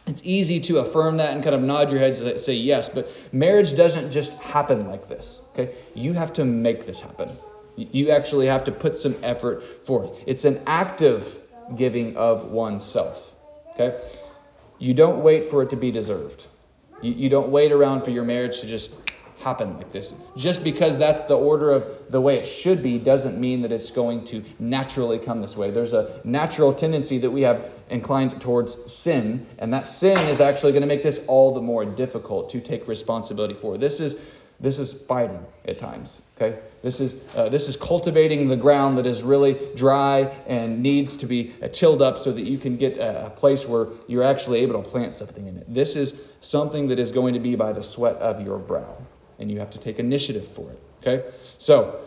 It's 0.06 0.22
easy 0.24 0.58
to 0.60 0.78
affirm 0.78 1.16
that 1.18 1.32
and 1.32 1.44
kind 1.44 1.54
of 1.54 1.62
nod 1.62 1.90
your 1.90 2.00
head 2.00 2.18
and 2.18 2.40
say 2.40 2.54
yes, 2.54 2.88
but 2.88 3.08
marriage 3.32 3.76
doesn't 3.76 4.10
just 4.10 4.32
happen 4.32 4.88
like 4.88 5.08
this. 5.08 5.42
Okay? 5.52 5.74
You 5.94 6.12
have 6.12 6.32
to 6.34 6.44
make 6.44 6.86
this 6.86 7.00
happen. 7.00 7.36
You 7.76 8.10
actually 8.10 8.46
have 8.46 8.64
to 8.64 8.72
put 8.72 8.98
some 8.98 9.16
effort 9.22 9.86
forth. 9.86 10.18
It's 10.26 10.44
an 10.44 10.60
active 10.66 11.38
giving 11.76 12.16
of 12.16 12.50
oneself. 12.50 13.32
Okay? 13.74 13.98
You 14.78 14.92
don't 14.92 15.22
wait 15.22 15.48
for 15.50 15.62
it 15.62 15.70
to 15.70 15.76
be 15.76 15.92
deserved. 15.92 16.46
You, 17.00 17.12
you 17.12 17.28
don't 17.28 17.50
wait 17.50 17.70
around 17.70 18.02
for 18.02 18.10
your 18.10 18.24
marriage 18.24 18.60
to 18.60 18.66
just 18.66 18.92
happen 19.42 19.76
like 19.76 19.92
this. 19.92 20.14
Just 20.36 20.62
because 20.62 20.96
that's 20.96 21.22
the 21.22 21.36
order 21.36 21.70
of 21.70 21.84
the 22.10 22.20
way 22.20 22.38
it 22.38 22.46
should 22.46 22.82
be 22.82 22.98
doesn't 22.98 23.38
mean 23.38 23.62
that 23.62 23.72
it's 23.72 23.90
going 23.90 24.24
to 24.26 24.44
naturally 24.58 25.18
come 25.18 25.40
this 25.40 25.56
way. 25.56 25.70
There's 25.70 25.92
a 25.92 26.20
natural 26.24 26.72
tendency 26.72 27.18
that 27.18 27.30
we 27.30 27.42
have 27.42 27.70
inclined 27.90 28.40
towards 28.40 28.92
sin, 28.92 29.46
and 29.58 29.72
that 29.72 29.86
sin 29.86 30.16
is 30.28 30.40
actually 30.40 30.72
going 30.72 30.82
to 30.82 30.88
make 30.88 31.02
this 31.02 31.24
all 31.26 31.52
the 31.52 31.60
more 31.60 31.84
difficult 31.84 32.50
to 32.50 32.60
take 32.60 32.86
responsibility 32.88 33.54
for. 33.54 33.76
This 33.76 34.00
is 34.00 34.16
this 34.60 34.78
is 34.78 34.92
fighting 34.92 35.44
at 35.66 35.80
times. 35.80 36.22
Okay, 36.36 36.60
this 36.82 37.00
is 37.00 37.16
uh, 37.34 37.48
this 37.48 37.68
is 37.68 37.76
cultivating 37.76 38.46
the 38.46 38.56
ground 38.56 38.96
that 38.98 39.06
is 39.06 39.24
really 39.24 39.58
dry 39.74 40.20
and 40.46 40.80
needs 40.80 41.16
to 41.16 41.26
be 41.26 41.52
uh, 41.60 41.66
tilled 41.68 42.00
up 42.00 42.16
so 42.16 42.30
that 42.30 42.44
you 42.44 42.58
can 42.58 42.76
get 42.76 42.96
a, 42.98 43.26
a 43.26 43.30
place 43.30 43.66
where 43.66 43.88
you're 44.06 44.22
actually 44.22 44.60
able 44.60 44.80
to 44.80 44.88
plant 44.88 45.16
something 45.16 45.48
in 45.48 45.56
it. 45.56 45.74
This 45.74 45.96
is 45.96 46.14
something 46.40 46.86
that 46.88 47.00
is 47.00 47.10
going 47.10 47.34
to 47.34 47.40
be 47.40 47.56
by 47.56 47.72
the 47.72 47.82
sweat 47.82 48.16
of 48.16 48.40
your 48.40 48.58
brow 48.58 48.96
and 49.42 49.50
you 49.50 49.58
have 49.58 49.70
to 49.70 49.78
take 49.78 49.98
initiative 49.98 50.46
for 50.54 50.70
it. 50.70 50.80
Okay? 51.00 51.28
So, 51.58 52.00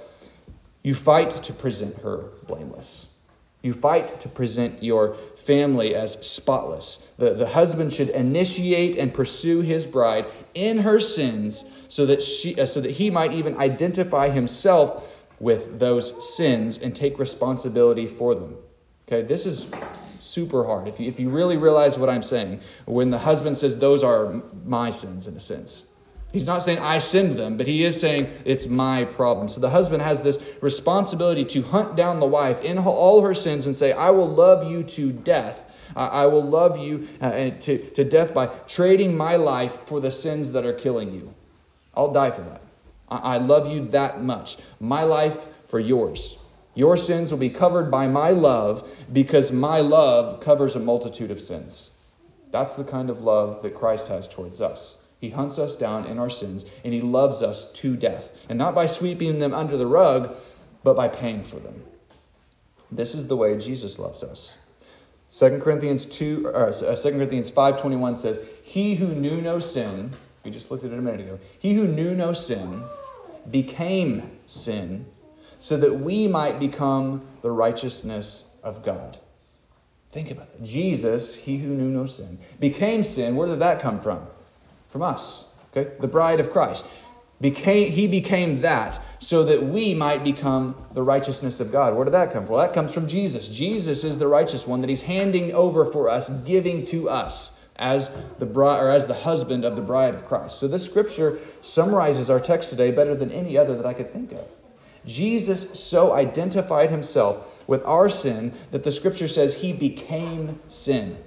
you 0.83 0.95
fight 0.95 1.43
to 1.43 1.53
present 1.53 1.97
her 1.97 2.29
blameless. 2.47 3.07
You 3.61 3.73
fight 3.73 4.21
to 4.21 4.29
present 4.29 4.81
your 4.81 5.15
family 5.45 5.95
as 5.95 6.13
spotless. 6.25 7.07
The, 7.17 7.33
the 7.33 7.47
husband 7.47 7.91
should 7.91 8.09
initiate 8.09 8.97
and 8.97 9.13
pursue 9.13 9.61
his 9.61 9.85
bride 9.85 10.27
in 10.53 10.77
her 10.77 10.99
sins 10.99 11.65
so 11.89 12.05
that, 12.05 12.23
she, 12.23 12.59
uh, 12.59 12.65
so 12.65 12.81
that 12.81 12.91
he 12.91 13.09
might 13.09 13.33
even 13.33 13.57
identify 13.57 14.29
himself 14.29 15.11
with 15.39 15.77
those 15.77 16.35
sins 16.35 16.77
and 16.77 16.95
take 16.95 17.19
responsibility 17.19 18.07
for 18.07 18.33
them. 18.33 18.55
Okay, 19.07 19.23
this 19.23 19.45
is 19.45 19.67
super 20.19 20.63
hard. 20.63 20.87
If 20.87 20.99
you, 20.99 21.07
if 21.07 21.19
you 21.19 21.29
really 21.29 21.57
realize 21.57 21.97
what 21.97 22.09
I'm 22.09 22.23
saying, 22.23 22.61
when 22.85 23.09
the 23.09 23.19
husband 23.19 23.57
says, 23.57 23.77
Those 23.77 24.03
are 24.03 24.41
my 24.65 24.91
sins, 24.91 25.27
in 25.27 25.35
a 25.35 25.39
sense, 25.39 25.87
He's 26.35 26.45
not 26.45 26.63
saying 26.63 26.79
I 26.79 26.99
sinned 26.99 27.39
them, 27.39 27.55
but 27.55 27.65
he 27.65 27.85
is 27.85 27.97
saying 27.97 28.27
it's 28.43 28.67
my 28.67 29.05
problem. 29.05 29.47
So 29.47 29.61
the 29.61 29.69
husband 29.69 30.01
has 30.01 30.21
this 30.21 30.37
responsibility 30.59 31.45
to 31.45 31.61
hunt 31.61 31.95
down 31.95 32.19
the 32.19 32.25
wife 32.25 32.61
in 32.61 32.77
all 32.77 33.21
her 33.21 33.33
sins 33.33 33.67
and 33.67 33.73
say, 33.73 33.93
I 33.93 34.09
will 34.09 34.27
love 34.27 34.69
you 34.69 34.83
to 34.83 35.13
death. 35.13 35.57
I 35.95 36.25
will 36.25 36.43
love 36.43 36.77
you 36.77 37.07
uh, 37.21 37.51
to, 37.61 37.89
to 37.91 38.03
death 38.03 38.33
by 38.33 38.47
trading 38.67 39.15
my 39.15 39.37
life 39.37 39.77
for 39.85 40.01
the 40.01 40.11
sins 40.11 40.51
that 40.51 40.65
are 40.65 40.73
killing 40.73 41.13
you. 41.13 41.33
I'll 41.93 42.11
die 42.11 42.31
for 42.31 42.41
that. 42.41 42.61
I, 43.07 43.35
I 43.35 43.37
love 43.37 43.71
you 43.71 43.87
that 43.91 44.21
much. 44.21 44.57
My 44.81 45.03
life 45.03 45.37
for 45.69 45.79
yours. 45.79 46.37
Your 46.73 46.97
sins 46.97 47.31
will 47.31 47.39
be 47.39 47.49
covered 47.49 47.89
by 47.89 48.07
my 48.07 48.31
love 48.31 48.91
because 49.13 49.53
my 49.53 49.79
love 49.79 50.41
covers 50.41 50.75
a 50.75 50.81
multitude 50.81 51.31
of 51.31 51.41
sins. 51.41 51.91
That's 52.51 52.75
the 52.75 52.83
kind 52.83 53.09
of 53.09 53.21
love 53.21 53.63
that 53.63 53.73
Christ 53.73 54.09
has 54.09 54.27
towards 54.27 54.59
us. 54.59 54.97
He 55.19 55.29
hunts 55.29 55.57
us 55.57 55.75
down 55.75 56.05
in 56.05 56.19
our 56.19 56.29
sins, 56.29 56.65
and 56.83 56.93
He 56.93 57.01
loves 57.01 57.41
us 57.41 57.71
to 57.73 57.95
death. 57.95 58.29
And 58.49 58.57
not 58.57 58.75
by 58.75 58.85
sweeping 58.85 59.39
them 59.39 59.53
under 59.53 59.77
the 59.77 59.87
rug, 59.87 60.35
but 60.83 60.95
by 60.95 61.07
paying 61.07 61.43
for 61.43 61.57
them. 61.57 61.83
This 62.91 63.15
is 63.15 63.27
the 63.27 63.35
way 63.35 63.57
Jesus 63.57 63.97
loves 63.97 64.23
us. 64.23 64.57
2 65.31 65.59
Corinthians 65.59 66.05
2 66.05 66.47
or 66.47 66.71
2 66.71 66.85
uh, 66.87 66.95
Corinthians 67.01 67.51
5:21 67.51 68.15
says, 68.15 68.39
"He 68.63 68.95
who 68.95 69.07
knew 69.07 69.41
no 69.41 69.59
sin, 69.59 70.13
we 70.43 70.51
just 70.51 70.71
looked 70.71 70.85
at 70.85 70.91
it 70.91 70.97
a 70.97 71.01
minute 71.01 71.21
ago. 71.21 71.39
He 71.59 71.73
who 71.73 71.87
knew 71.87 72.13
no 72.13 72.31
sin 72.31 72.83
became 73.49 74.31
sin 74.45 75.05
so 75.59 75.77
that 75.77 75.99
we 75.99 76.27
might 76.27 76.59
become 76.59 77.23
the 77.41 77.51
righteousness 77.51 78.45
of 78.63 78.83
God." 78.83 79.17
Think 80.11 80.31
about 80.31 80.53
that. 80.53 80.63
Jesus, 80.63 81.35
he 81.35 81.57
who 81.57 81.67
knew 81.67 81.89
no 81.89 82.05
sin, 82.05 82.39
became 82.59 83.03
sin. 83.03 83.35
Where 83.35 83.49
did 83.49 83.59
that 83.59 83.81
come 83.81 83.99
from? 83.99 84.25
From 84.95 85.03
us. 85.03 85.49
Okay? 85.75 85.91
The 85.99 86.07
bride 86.07 86.39
of 86.39 86.51
Christ. 86.51 86.85
Became, 87.41 87.91
he 87.91 88.07
became 88.07 88.61
that 88.61 89.01
so 89.19 89.43
that 89.43 89.61
we 89.61 89.93
might 89.93 90.23
become 90.23 90.73
the 90.93 91.03
righteousness 91.03 91.59
of 91.59 91.69
God. 91.69 91.93
Where 91.93 92.05
did 92.05 92.13
that 92.13 92.31
come 92.31 92.45
from? 92.45 92.53
Well, 92.53 92.65
that 92.65 92.73
comes 92.73 92.93
from 92.93 93.05
Jesus. 93.05 93.49
Jesus 93.49 94.05
is 94.05 94.17
the 94.17 94.25
righteous 94.25 94.65
one 94.65 94.79
that 94.79 94.89
he's 94.89 95.01
handing 95.01 95.53
over 95.53 95.91
for 95.91 96.07
us, 96.07 96.29
giving 96.45 96.85
to 96.85 97.09
us 97.09 97.59
as 97.75 98.09
the 98.39 98.45
bride 98.45 98.81
or 98.81 98.89
as 98.89 99.05
the 99.05 99.13
husband 99.13 99.65
of 99.65 99.75
the 99.75 99.81
bride 99.81 100.15
of 100.15 100.25
Christ. 100.27 100.59
So 100.59 100.69
this 100.69 100.85
scripture 100.85 101.39
summarizes 101.61 102.29
our 102.29 102.39
text 102.39 102.69
today 102.69 102.91
better 102.91 103.15
than 103.15 103.33
any 103.33 103.57
other 103.57 103.75
that 103.75 103.85
I 103.85 103.91
could 103.91 104.13
think 104.13 104.31
of. 104.31 104.47
Jesus 105.05 105.77
so 105.77 106.13
identified 106.13 106.89
himself 106.89 107.45
with 107.67 107.83
our 107.83 108.07
sin 108.07 108.53
that 108.71 108.85
the 108.85 108.93
scripture 108.93 109.27
says 109.27 109.53
he 109.53 109.73
became 109.73 110.57
sin. 110.69 111.17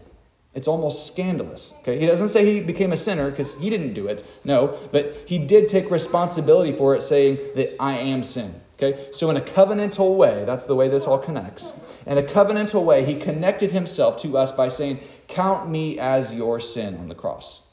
It's 0.58 0.66
almost 0.66 1.06
scandalous. 1.06 1.72
Okay? 1.82 2.00
He 2.00 2.06
doesn't 2.06 2.30
say 2.30 2.44
he 2.44 2.58
became 2.58 2.90
a 2.92 2.96
sinner 2.96 3.30
because 3.30 3.54
he 3.54 3.70
didn't 3.70 3.94
do 3.94 4.08
it. 4.08 4.24
No, 4.42 4.76
but 4.90 5.14
he 5.24 5.38
did 5.38 5.68
take 5.68 5.88
responsibility 5.88 6.72
for 6.72 6.96
it, 6.96 7.04
saying 7.04 7.38
that 7.54 7.80
I 7.80 7.96
am 7.96 8.24
sin. 8.24 8.52
Okay? 8.74 9.06
So 9.12 9.30
in 9.30 9.36
a 9.36 9.40
covenantal 9.40 10.16
way, 10.16 10.42
that's 10.44 10.66
the 10.66 10.74
way 10.74 10.88
this 10.88 11.04
all 11.04 11.20
connects. 11.20 11.70
In 12.06 12.18
a 12.18 12.24
covenantal 12.24 12.84
way, 12.84 13.04
he 13.04 13.20
connected 13.20 13.70
himself 13.70 14.20
to 14.22 14.36
us 14.36 14.50
by 14.50 14.68
saying, 14.68 14.98
Count 15.28 15.70
me 15.70 16.00
as 16.00 16.34
your 16.34 16.58
sin 16.58 16.96
on 16.96 17.08
the 17.08 17.14
cross. 17.14 17.64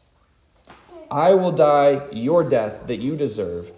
I 1.10 1.34
will 1.34 1.54
die 1.54 2.08
your 2.12 2.48
death 2.48 2.86
that 2.86 2.98
you 2.98 3.15
deserve 3.15 3.71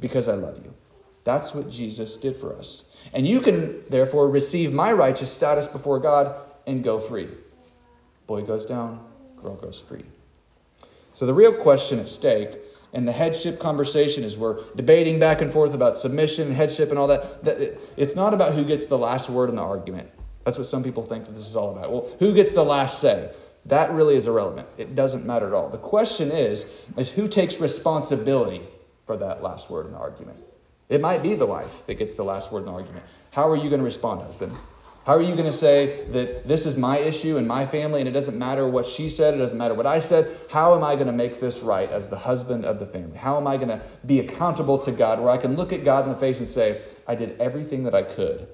because 0.00 0.26
I 0.26 0.34
love 0.34 0.58
you. 0.64 0.74
That's 1.22 1.54
what 1.54 1.70
Jesus 1.70 2.16
did 2.16 2.34
for 2.40 2.56
us. 2.56 2.82
And 3.14 3.24
you 3.24 3.40
can 3.40 3.84
therefore 3.88 4.28
receive 4.28 4.72
my 4.72 4.92
righteous 4.92 5.30
status 5.30 5.68
before 5.68 6.00
God 6.00 6.34
and 6.66 6.82
go 6.82 6.98
free. 6.98 7.28
Boy 8.26 8.42
goes 8.42 8.66
down, 8.66 9.04
girl 9.40 9.54
goes 9.54 9.82
free. 9.88 10.04
So 11.14 11.26
the 11.26 11.34
real 11.34 11.52
question 11.62 11.98
at 11.98 12.08
stake 12.08 12.58
in 12.92 13.04
the 13.04 13.12
headship 13.12 13.58
conversation 13.58 14.24
is 14.24 14.36
we're 14.36 14.62
debating 14.74 15.18
back 15.18 15.40
and 15.40 15.52
forth 15.52 15.74
about 15.74 15.96
submission 15.96 16.48
and 16.48 16.56
headship 16.56 16.90
and 16.90 16.98
all 16.98 17.06
that. 17.06 17.78
It's 17.96 18.14
not 18.14 18.34
about 18.34 18.54
who 18.54 18.64
gets 18.64 18.86
the 18.86 18.98
last 18.98 19.30
word 19.30 19.48
in 19.48 19.56
the 19.56 19.62
argument. 19.62 20.10
That's 20.44 20.58
what 20.58 20.66
some 20.66 20.82
people 20.84 21.04
think 21.04 21.24
that 21.24 21.32
this 21.32 21.46
is 21.46 21.56
all 21.56 21.72
about. 21.72 21.90
Well, 21.90 22.16
who 22.18 22.34
gets 22.34 22.52
the 22.52 22.64
last 22.64 23.00
say? 23.00 23.32
That 23.66 23.90
really 23.92 24.16
is 24.16 24.28
irrelevant. 24.28 24.68
It 24.78 24.94
doesn't 24.94 25.26
matter 25.26 25.48
at 25.48 25.52
all. 25.52 25.68
The 25.68 25.78
question 25.78 26.30
is, 26.30 26.64
is 26.96 27.10
who 27.10 27.26
takes 27.26 27.60
responsibility 27.60 28.62
for 29.06 29.16
that 29.16 29.42
last 29.42 29.70
word 29.70 29.86
in 29.86 29.92
the 29.92 29.98
argument? 29.98 30.38
It 30.88 31.00
might 31.00 31.22
be 31.22 31.34
the 31.34 31.46
wife 31.46 31.84
that 31.86 31.94
gets 31.94 32.14
the 32.14 32.22
last 32.22 32.52
word 32.52 32.60
in 32.60 32.66
the 32.66 32.72
argument. 32.72 33.04
How 33.30 33.50
are 33.50 33.56
you 33.56 33.68
going 33.68 33.80
to 33.80 33.84
respond, 33.84 34.22
husband? 34.22 34.52
How 35.06 35.14
are 35.14 35.22
you 35.22 35.36
going 35.36 35.44
to 35.46 35.56
say 35.56 36.04
that 36.10 36.48
this 36.48 36.66
is 36.66 36.76
my 36.76 36.98
issue 36.98 37.36
and 37.36 37.46
my 37.46 37.64
family 37.64 38.00
and 38.00 38.08
it 38.08 38.12
doesn't 38.12 38.36
matter 38.36 38.66
what 38.66 38.84
she 38.84 39.08
said, 39.08 39.34
it 39.34 39.36
doesn't 39.36 39.56
matter 39.56 39.74
what 39.74 39.86
I 39.86 40.00
said? 40.00 40.36
How 40.50 40.74
am 40.74 40.82
I 40.82 40.96
going 40.96 41.06
to 41.06 41.12
make 41.12 41.38
this 41.38 41.60
right 41.60 41.88
as 41.88 42.08
the 42.08 42.16
husband 42.16 42.64
of 42.64 42.80
the 42.80 42.86
family? 42.86 43.16
How 43.16 43.36
am 43.36 43.46
I 43.46 43.56
going 43.56 43.68
to 43.68 43.80
be 44.04 44.18
accountable 44.18 44.78
to 44.80 44.90
God 44.90 45.20
where 45.20 45.30
I 45.30 45.36
can 45.36 45.54
look 45.54 45.72
at 45.72 45.84
God 45.84 46.06
in 46.06 46.10
the 46.10 46.18
face 46.18 46.40
and 46.40 46.48
say, 46.48 46.82
I 47.06 47.14
did 47.14 47.40
everything 47.40 47.84
that 47.84 47.94
I 47.94 48.02
could 48.02 48.48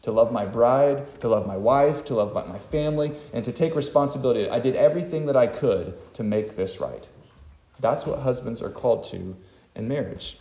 to 0.00 0.10
love 0.10 0.32
my 0.32 0.46
bride, 0.46 1.20
to 1.20 1.28
love 1.28 1.46
my 1.46 1.58
wife, 1.58 2.02
to 2.06 2.14
love 2.14 2.32
my 2.48 2.58
family, 2.58 3.12
and 3.34 3.44
to 3.44 3.52
take 3.52 3.74
responsibility. 3.74 4.48
I 4.48 4.58
did 4.58 4.76
everything 4.76 5.26
that 5.26 5.36
I 5.36 5.48
could 5.48 5.92
to 6.14 6.22
make 6.22 6.56
this 6.56 6.80
right. 6.80 7.06
That's 7.78 8.06
what 8.06 8.20
husbands 8.20 8.62
are 8.62 8.70
called 8.70 9.04
to 9.10 9.36
in 9.76 9.86
marriage. 9.86 10.38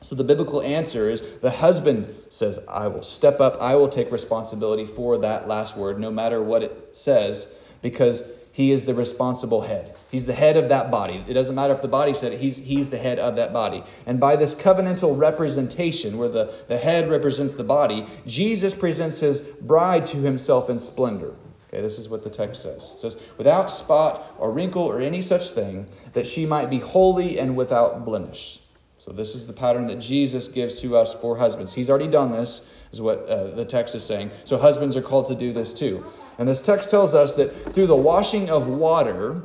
So 0.00 0.14
the 0.14 0.24
biblical 0.24 0.62
answer 0.62 1.10
is 1.10 1.22
the 1.40 1.50
husband 1.50 2.14
says, 2.30 2.58
I 2.68 2.86
will 2.86 3.02
step 3.02 3.40
up, 3.40 3.60
I 3.60 3.74
will 3.74 3.88
take 3.88 4.12
responsibility 4.12 4.86
for 4.86 5.18
that 5.18 5.48
last 5.48 5.76
word, 5.76 5.98
no 5.98 6.10
matter 6.10 6.42
what 6.42 6.62
it 6.62 6.90
says, 6.92 7.48
because 7.82 8.22
he 8.52 8.72
is 8.72 8.84
the 8.84 8.94
responsible 8.94 9.60
head. 9.60 9.96
He's 10.10 10.24
the 10.24 10.32
head 10.32 10.56
of 10.56 10.68
that 10.70 10.90
body. 10.90 11.24
It 11.28 11.34
doesn't 11.34 11.54
matter 11.54 11.74
if 11.74 11.82
the 11.82 11.88
body 11.88 12.12
said 12.14 12.32
it, 12.32 12.40
he's, 12.40 12.56
he's 12.56 12.88
the 12.88 12.98
head 12.98 13.18
of 13.18 13.36
that 13.36 13.52
body. 13.52 13.84
And 14.06 14.18
by 14.18 14.36
this 14.36 14.54
covenantal 14.54 15.16
representation, 15.16 16.18
where 16.18 16.28
the, 16.28 16.52
the 16.68 16.78
head 16.78 17.08
represents 17.08 17.54
the 17.54 17.64
body, 17.64 18.06
Jesus 18.26 18.74
presents 18.74 19.20
his 19.20 19.40
bride 19.40 20.06
to 20.08 20.16
himself 20.16 20.70
in 20.70 20.78
splendor. 20.78 21.34
Okay, 21.68 21.82
this 21.82 21.98
is 21.98 22.08
what 22.08 22.24
the 22.24 22.30
text 22.30 22.62
says. 22.62 22.94
It 22.96 23.00
says, 23.00 23.16
without 23.36 23.70
spot 23.70 24.34
or 24.38 24.50
wrinkle 24.50 24.82
or 24.82 25.00
any 25.00 25.22
such 25.22 25.50
thing, 25.50 25.86
that 26.14 26.26
she 26.26 26.46
might 26.46 26.70
be 26.70 26.78
holy 26.78 27.38
and 27.38 27.56
without 27.56 28.04
blemish. 28.04 28.60
So 29.08 29.14
this 29.14 29.34
is 29.34 29.46
the 29.46 29.54
pattern 29.54 29.86
that 29.86 30.00
Jesus 30.00 30.48
gives 30.48 30.82
to 30.82 30.94
us 30.94 31.14
for 31.14 31.34
husbands. 31.34 31.72
He's 31.72 31.88
already 31.88 32.08
done 32.08 32.30
this, 32.30 32.60
is 32.92 33.00
what 33.00 33.26
uh, 33.26 33.54
the 33.54 33.64
text 33.64 33.94
is 33.94 34.04
saying. 34.04 34.30
So 34.44 34.58
husbands 34.58 34.96
are 34.96 35.02
called 35.02 35.28
to 35.28 35.34
do 35.34 35.50
this 35.50 35.72
too. 35.72 36.04
And 36.36 36.46
this 36.46 36.60
text 36.60 36.90
tells 36.90 37.14
us 37.14 37.32
that 37.34 37.72
through 37.72 37.86
the 37.86 37.96
washing 37.96 38.50
of 38.50 38.66
water 38.66 39.40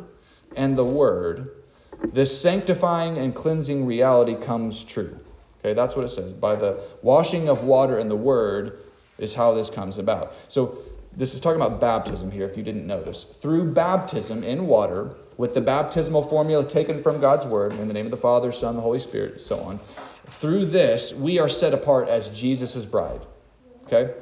and 0.58 0.78
the 0.78 0.84
word, 0.84 1.63
this 2.12 2.41
sanctifying 2.41 3.17
and 3.17 3.34
cleansing 3.34 3.86
reality 3.86 4.36
comes 4.36 4.84
true. 4.84 5.17
Okay, 5.60 5.73
that's 5.73 5.95
what 5.95 6.04
it 6.04 6.10
says. 6.10 6.34
By 6.34 6.58
the 6.58 6.84
washing 7.02 7.47
of 7.47 7.63
water 7.63 7.99
and 7.99 8.12
the 8.12 8.17
word 8.17 8.80
is 9.17 9.34
how 9.34 9.54
this 9.54 9.69
comes 9.69 9.97
about. 9.97 10.34
So 10.49 10.78
this 11.15 11.34
is 11.34 11.41
talking 11.41 11.62
about 11.62 11.80
baptism 11.80 12.32
here, 12.32 12.47
if 12.47 12.58
you 12.58 12.63
didn't 12.63 12.88
notice. 12.88 13.23
Through 13.41 13.73
baptism 13.73 14.43
in 14.43 14.67
water, 14.67 15.15
with 15.38 15.54
the 15.54 15.62
baptismal 15.62 16.28
formula 16.30 16.67
taken 16.67 17.02
from 17.04 17.19
God's 17.19 17.45
Word, 17.45 17.73
in 17.73 17.88
the 17.88 17.93
name 17.93 18.06
of 18.06 18.12
the 18.12 18.17
Father, 18.17 18.52
Son, 18.52 18.76
the 18.76 18.82
Holy 18.82 18.99
Spirit, 18.99 19.41
so 19.41 19.60
on. 19.60 19.80
Through 20.39 20.67
this, 20.67 21.13
we 21.13 21.39
are 21.39 21.49
set 21.49 21.73
apart 21.73 22.08
as 22.10 22.30
Jesus' 22.30 22.86
bride. 22.86 23.21
Okay? 23.86 24.13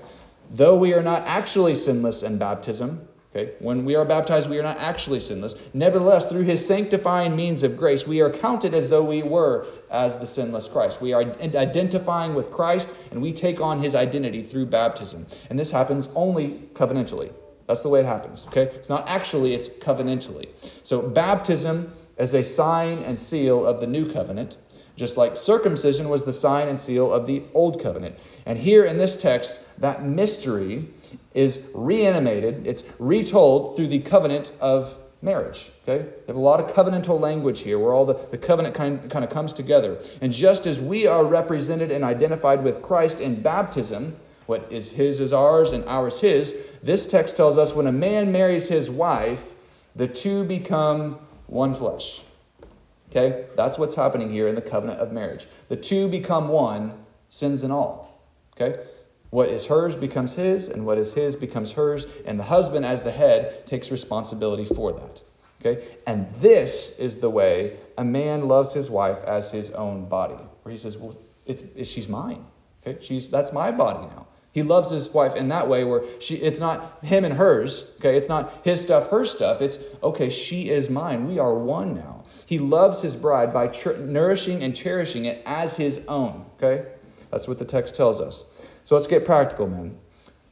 Though 0.51 0.77
we 0.77 0.93
are 0.93 1.03
not 1.03 1.23
actually 1.25 1.75
sinless 1.75 2.23
in 2.23 2.37
baptism, 2.37 3.07
okay, 3.33 3.53
when 3.59 3.85
we 3.85 3.95
are 3.95 4.05
baptized, 4.05 4.49
we 4.49 4.59
are 4.59 4.63
not 4.63 4.77
actually 4.77 5.19
sinless. 5.19 5.55
Nevertheless, 5.73 6.25
through 6.25 6.43
his 6.43 6.65
sanctifying 6.65 7.35
means 7.35 7.63
of 7.63 7.77
grace, 7.77 8.05
we 8.05 8.21
are 8.21 8.29
counted 8.29 8.73
as 8.73 8.87
though 8.87 9.03
we 9.03 9.23
were 9.23 9.65
as 9.89 10.17
the 10.17 10.27
sinless 10.27 10.67
Christ. 10.67 11.01
We 11.01 11.13
are 11.13 11.23
identifying 11.41 12.33
with 12.33 12.51
Christ, 12.51 12.89
and 13.11 13.21
we 13.21 13.33
take 13.33 13.59
on 13.59 13.81
his 13.81 13.95
identity 13.95 14.43
through 14.43 14.67
baptism. 14.67 15.25
And 15.49 15.57
this 15.57 15.71
happens 15.71 16.09
only 16.15 16.69
covenantally. 16.73 17.31
That's 17.67 17.83
the 17.83 17.89
way 17.89 18.01
it 18.01 18.05
happens. 18.05 18.45
Okay? 18.47 18.63
It's 18.63 18.89
not 18.89 19.07
actually, 19.07 19.53
it's 19.53 19.69
covenantally. 19.69 20.49
So 20.83 21.01
baptism 21.01 21.93
is 22.17 22.33
a 22.33 22.43
sign 22.43 22.99
and 22.99 23.19
seal 23.19 23.65
of 23.65 23.79
the 23.79 23.87
new 23.87 24.11
covenant, 24.11 24.57
just 24.95 25.17
like 25.17 25.37
circumcision 25.37 26.09
was 26.09 26.23
the 26.23 26.33
sign 26.33 26.67
and 26.67 26.79
seal 26.79 27.11
of 27.11 27.25
the 27.25 27.43
old 27.53 27.81
covenant. 27.81 28.15
And 28.45 28.57
here 28.57 28.85
in 28.85 28.97
this 28.97 29.15
text, 29.15 29.59
that 29.79 30.03
mystery 30.03 30.87
is 31.33 31.65
reanimated, 31.73 32.67
it's 32.67 32.83
retold 32.99 33.75
through 33.75 33.87
the 33.87 33.99
covenant 33.99 34.51
of 34.59 34.97
marriage. 35.21 35.71
Okay? 35.83 36.03
We 36.05 36.27
have 36.27 36.35
a 36.35 36.39
lot 36.39 36.59
of 36.59 36.75
covenantal 36.75 37.19
language 37.19 37.61
here 37.61 37.79
where 37.79 37.93
all 37.93 38.05
the, 38.05 38.13
the 38.31 38.37
covenant 38.37 38.75
kind, 38.75 39.09
kind 39.09 39.23
of 39.23 39.31
comes 39.31 39.53
together. 39.53 39.99
And 40.21 40.31
just 40.31 40.67
as 40.67 40.79
we 40.79 41.07
are 41.07 41.23
represented 41.23 41.91
and 41.91 42.03
identified 42.03 42.63
with 42.63 42.81
Christ 42.81 43.19
in 43.19 43.41
baptism, 43.41 44.15
what 44.47 44.71
is 44.71 44.91
his 44.91 45.19
is 45.19 45.33
ours 45.33 45.71
and 45.71 45.85
ours 45.85 46.19
his, 46.19 46.55
this 46.83 47.05
text 47.05 47.37
tells 47.37 47.57
us 47.57 47.73
when 47.73 47.87
a 47.87 47.91
man 47.91 48.31
marries 48.31 48.67
his 48.67 48.89
wife, 48.89 49.43
the 49.95 50.07
two 50.07 50.43
become 50.43 51.19
one 51.47 51.73
flesh. 51.73 52.21
Okay? 53.11 53.45
That's 53.55 53.77
what's 53.77 53.93
happening 53.93 54.29
here 54.29 54.47
in 54.47 54.55
the 54.55 54.61
covenant 54.61 54.99
of 54.99 55.11
marriage. 55.11 55.45
The 55.69 55.75
two 55.75 56.07
become 56.07 56.47
one, 56.47 56.93
sins 57.29 57.63
and 57.63 57.71
all. 57.71 58.23
Okay? 58.55 58.83
What 59.29 59.49
is 59.49 59.65
hers 59.65 59.95
becomes 59.95 60.33
his, 60.33 60.69
and 60.69 60.85
what 60.85 60.97
is 60.97 61.13
his 61.13 61.35
becomes 61.35 61.71
hers, 61.71 62.05
and 62.25 62.39
the 62.39 62.43
husband, 62.43 62.85
as 62.85 63.01
the 63.03 63.11
head, 63.11 63.65
takes 63.67 63.91
responsibility 63.91 64.65
for 64.65 64.93
that. 64.93 65.21
Okay? 65.59 65.85
And 66.07 66.27
this 66.39 66.97
is 66.99 67.17
the 67.17 67.29
way 67.29 67.77
a 67.97 68.03
man 68.03 68.47
loves 68.47 68.73
his 68.73 68.89
wife 68.89 69.19
as 69.25 69.51
his 69.51 69.69
own 69.71 70.07
body. 70.07 70.41
Where 70.63 70.71
he 70.71 70.77
says, 70.77 70.97
Well, 70.97 71.15
it's, 71.45 71.63
it's 71.75 71.89
she's 71.89 72.07
mine. 72.07 72.45
Okay? 72.85 73.03
She's 73.03 73.29
that's 73.29 73.53
my 73.53 73.71
body 73.71 74.07
now. 74.15 74.27
He 74.53 74.63
loves 74.63 74.91
his 74.91 75.09
wife 75.09 75.35
in 75.35 75.47
that 75.49 75.69
way 75.69 75.85
where 75.85 76.03
she 76.19 76.35
it's 76.35 76.59
not 76.59 77.03
him 77.03 77.23
and 77.23 77.33
hers, 77.33 77.89
okay? 77.99 78.17
It's 78.17 78.27
not 78.27 78.51
his 78.63 78.81
stuff, 78.81 79.09
her 79.09 79.25
stuff. 79.25 79.61
It's 79.61 79.79
okay, 80.03 80.29
she 80.29 80.69
is 80.69 80.89
mine. 80.89 81.27
We 81.27 81.39
are 81.39 81.53
one 81.53 81.95
now. 81.95 82.20
He 82.45 82.59
loves 82.59 83.01
his 83.01 83.15
bride 83.15 83.53
by 83.53 83.67
ch- 83.67 83.97
nourishing 83.97 84.63
and 84.63 84.75
cherishing 84.75 85.25
it 85.25 85.41
as 85.45 85.75
his 85.75 86.01
own, 86.07 86.45
okay? 86.57 86.87
That's 87.31 87.47
what 87.47 87.59
the 87.59 87.65
text 87.65 87.95
tells 87.95 88.19
us. 88.19 88.45
So 88.85 88.95
let's 88.95 89.07
get 89.07 89.25
practical, 89.25 89.67
man. 89.67 89.97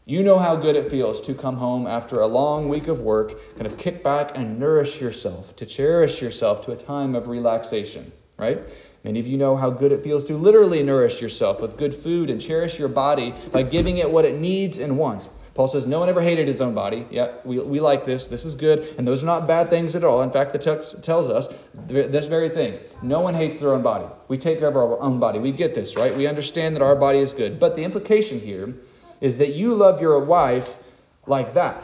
You 0.06 0.24
know 0.24 0.40
how 0.40 0.56
good 0.56 0.76
it 0.76 0.90
feels 0.90 1.22
to 1.22 1.36
come 1.36 1.56
home 1.56 1.86
after 1.86 2.22
a 2.22 2.26
long 2.26 2.68
week 2.68 2.88
of 2.88 3.02
work, 3.02 3.36
kind 3.56 3.68
of 3.68 3.78
kick 3.78 4.04
back 4.04 4.32
and 4.36 4.60
nourish 4.60 5.00
yourself, 5.00 5.56
to 5.58 5.66
cherish 5.66 6.22
yourself 6.22 6.66
to 6.66 6.72
a 6.72 6.76
time 6.76 7.14
of 7.14 7.28
relaxation, 7.28 8.12
right? 8.38 8.60
Many 9.04 9.20
of 9.20 9.28
you 9.28 9.38
know 9.38 9.56
how 9.56 9.70
good 9.70 9.92
it 9.92 10.04
feels 10.04 10.24
to 10.26 10.36
literally 10.36 10.82
nourish 10.84 11.22
yourself 11.22 11.62
with 11.62 11.78
good 11.78 11.94
food 11.94 12.30
and 12.30 12.42
cherish 12.42 12.80
your 12.80 12.88
body 12.88 13.36
by 13.52 13.64
giving 13.64 14.00
it 14.00 14.10
what 14.10 14.26
it 14.26 14.40
needs 14.40 14.80
and 14.80 14.98
wants. 14.98 15.30
Paul 15.60 15.68
says, 15.68 15.86
No 15.86 16.00
one 16.00 16.08
ever 16.08 16.22
hated 16.22 16.48
his 16.48 16.62
own 16.62 16.74
body. 16.74 17.06
Yeah, 17.12 17.34
we, 17.44 17.60
we 17.60 17.82
like 17.82 18.06
this. 18.06 18.30
This 18.30 18.46
is 18.46 18.56
good. 18.56 18.96
And 18.98 19.06
those 19.06 19.24
are 19.24 19.26
not 19.26 19.46
bad 19.46 19.70
things 19.70 19.94
at 19.94 20.06
all. 20.06 20.22
In 20.22 20.32
fact, 20.32 20.54
the 20.54 20.58
text 20.58 21.04
tells 21.04 21.30
us 21.30 21.50
this 21.86 22.28
very 22.28 22.48
thing. 22.48 22.80
No 23.02 23.20
one 23.20 23.34
hates 23.34 23.60
their 23.60 23.74
own 23.74 23.82
body. 23.82 24.06
We 24.30 24.38
take 24.38 24.60
care 24.60 24.70
of 24.70 24.78
our 24.78 24.98
own 25.02 25.20
body. 25.20 25.38
We 25.40 25.52
get 25.52 25.76
this, 25.76 25.98
right? 25.98 26.16
We 26.16 26.28
understand 26.28 26.78
that 26.78 26.82
our 26.82 26.96
body 26.96 27.20
is 27.20 27.34
good. 27.34 27.60
But 27.60 27.76
the 27.76 27.84
implication 27.84 28.40
here 28.40 28.74
is 29.20 29.36
that 29.40 29.54
you 29.54 29.74
love 29.74 30.00
your 30.00 30.24
wife 30.24 30.76
like 31.28 31.54
that. 31.56 31.84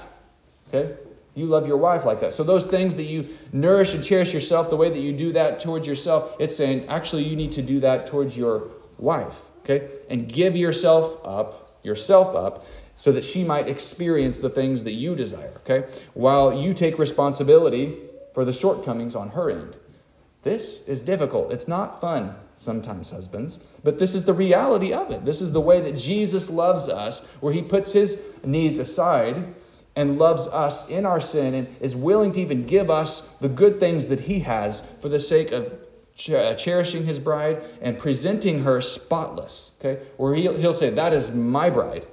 Okay? 0.70 0.96
You 1.34 1.48
love 1.48 1.68
your 1.68 1.76
wife 1.76 2.06
like 2.06 2.22
that. 2.22 2.32
So, 2.32 2.46
those 2.46 2.66
things 2.66 2.96
that 2.96 3.04
you 3.04 3.36
nourish 3.52 3.94
and 3.94 4.02
cherish 4.02 4.34
yourself, 4.34 4.70
the 4.70 4.78
way 4.78 4.90
that 4.90 5.00
you 5.00 5.12
do 5.12 5.34
that 5.34 5.60
towards 5.60 5.86
yourself, 5.86 6.38
it's 6.40 6.56
saying 6.56 6.88
actually 6.88 7.24
you 7.24 7.36
need 7.36 7.52
to 7.52 7.62
do 7.62 7.82
that 7.82 8.08
towards 8.08 8.38
your 8.38 8.70
wife. 9.00 9.36
Okay? 9.66 9.90
And 10.10 10.32
give 10.32 10.56
yourself 10.56 11.20
up, 11.26 11.78
yourself 11.84 12.38
up, 12.38 12.64
so 12.98 13.12
that 13.12 13.26
she 13.26 13.44
might 13.44 13.68
experience 13.68 14.38
the 14.38 14.50
things 14.50 14.84
that 14.84 14.94
you 14.94 15.16
desire. 15.16 15.52
Okay? 15.58 15.88
While 16.14 16.54
you 16.54 16.74
take 16.74 16.98
responsibility 16.98 17.98
for 18.34 18.46
the 18.46 18.54
shortcomings 18.54 19.16
on 19.16 19.30
her 19.30 19.50
end. 19.50 19.78
This 20.44 20.84
is 20.88 21.02
difficult. 21.02 21.52
It's 21.52 21.68
not 21.68 22.00
fun 22.00 22.36
sometimes, 22.56 23.10
husbands, 23.10 23.62
but 23.84 23.98
this 23.98 24.14
is 24.14 24.26
the 24.26 24.34
reality 24.34 24.94
of 24.94 25.10
it. 25.10 25.26
This 25.26 25.42
is 25.42 25.52
the 25.52 25.62
way 25.62 25.82
that 25.82 25.98
Jesus 25.98 26.50
loves 26.50 26.88
us, 26.88 27.26
where 27.40 27.52
he 27.52 27.64
puts 27.64 27.92
his 27.92 28.22
needs 28.44 28.78
aside 28.78 29.56
and 29.96 30.20
loves 30.20 30.46
us 30.48 30.88
in 30.90 31.06
our 31.06 31.20
sin 31.20 31.56
and 31.56 31.76
is 31.80 31.96
willing 31.96 32.34
to 32.34 32.42
even 32.42 32.68
give 32.68 32.92
us 32.92 33.28
the 33.40 33.50
good 33.50 33.80
things 33.80 34.08
that 34.08 34.20
he 34.20 34.40
has 34.42 34.84
for 35.02 35.10
the 35.10 35.20
sake 35.20 35.52
of 35.52 35.74
uh, 36.30 36.54
cherishing 36.54 37.06
his 37.06 37.20
bride 37.20 37.64
and 37.82 37.98
presenting 37.98 38.64
her 38.64 38.82
spotless. 38.82 39.78
Okay? 39.80 40.06
Where 40.18 40.36
he'll, 40.36 40.56
he'll 40.56 40.74
say, 40.74 40.92
That 40.92 41.14
is 41.14 41.32
my 41.32 41.70
bride. 41.70 42.06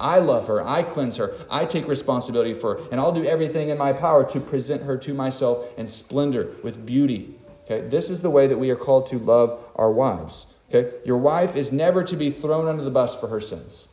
I 0.00 0.18
love 0.18 0.46
her. 0.48 0.66
I 0.66 0.82
cleanse 0.82 1.16
her. 1.18 1.34
I 1.50 1.66
take 1.66 1.86
responsibility 1.86 2.54
for 2.54 2.76
her. 2.76 2.88
And 2.90 2.98
I'll 2.98 3.12
do 3.12 3.24
everything 3.24 3.68
in 3.68 3.78
my 3.78 3.92
power 3.92 4.24
to 4.30 4.40
present 4.40 4.82
her 4.82 4.96
to 4.98 5.14
myself 5.14 5.66
in 5.76 5.86
splendor 5.86 6.56
with 6.64 6.84
beauty. 6.86 7.34
Okay? 7.64 7.86
This 7.88 8.10
is 8.10 8.20
the 8.20 8.30
way 8.30 8.46
that 8.46 8.58
we 8.58 8.70
are 8.70 8.76
called 8.76 9.06
to 9.08 9.18
love 9.18 9.62
our 9.76 9.92
wives. 9.92 10.46
Okay? 10.68 10.96
Your 11.04 11.18
wife 11.18 11.54
is 11.54 11.70
never 11.70 12.02
to 12.02 12.16
be 12.16 12.30
thrown 12.30 12.66
under 12.66 12.82
the 12.82 12.90
bus 12.90 13.14
for 13.14 13.28
her 13.28 13.40
sins. 13.40 13.88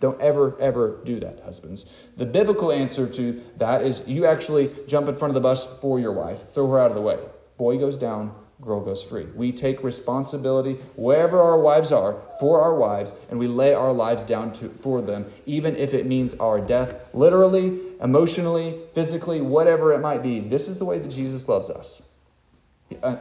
Don't 0.00 0.20
ever, 0.20 0.58
ever 0.60 0.98
do 1.04 1.20
that, 1.20 1.40
husbands. 1.44 1.86
The 2.16 2.24
biblical 2.26 2.72
answer 2.72 3.06
to 3.06 3.40
that 3.58 3.82
is 3.82 4.02
you 4.06 4.24
actually 4.24 4.70
jump 4.88 5.08
in 5.08 5.16
front 5.16 5.30
of 5.30 5.34
the 5.34 5.40
bus 5.40 5.66
for 5.80 6.00
your 6.00 6.12
wife, 6.12 6.52
throw 6.52 6.70
her 6.70 6.78
out 6.78 6.90
of 6.90 6.96
the 6.96 7.02
way. 7.02 7.18
Boy 7.58 7.78
goes 7.78 7.98
down, 7.98 8.34
girl 8.60 8.80
goes 8.80 9.02
free. 9.02 9.26
We 9.34 9.52
take 9.52 9.82
responsibility 9.82 10.74
wherever 10.96 11.40
our 11.40 11.58
wives 11.58 11.92
are 11.92 12.16
for 12.38 12.60
our 12.60 12.74
wives, 12.74 13.14
and 13.30 13.38
we 13.38 13.48
lay 13.48 13.74
our 13.74 13.92
lives 13.92 14.22
down 14.24 14.52
to, 14.58 14.68
for 14.82 15.00
them, 15.00 15.26
even 15.46 15.76
if 15.76 15.94
it 15.94 16.06
means 16.06 16.34
our 16.34 16.60
death, 16.60 16.94
literally, 17.14 17.80
emotionally, 18.02 18.80
physically, 18.94 19.40
whatever 19.40 19.92
it 19.92 20.00
might 20.00 20.22
be. 20.22 20.40
This 20.40 20.68
is 20.68 20.78
the 20.78 20.84
way 20.84 20.98
that 20.98 21.08
Jesus 21.08 21.48
loves 21.48 21.70
us. 21.70 22.02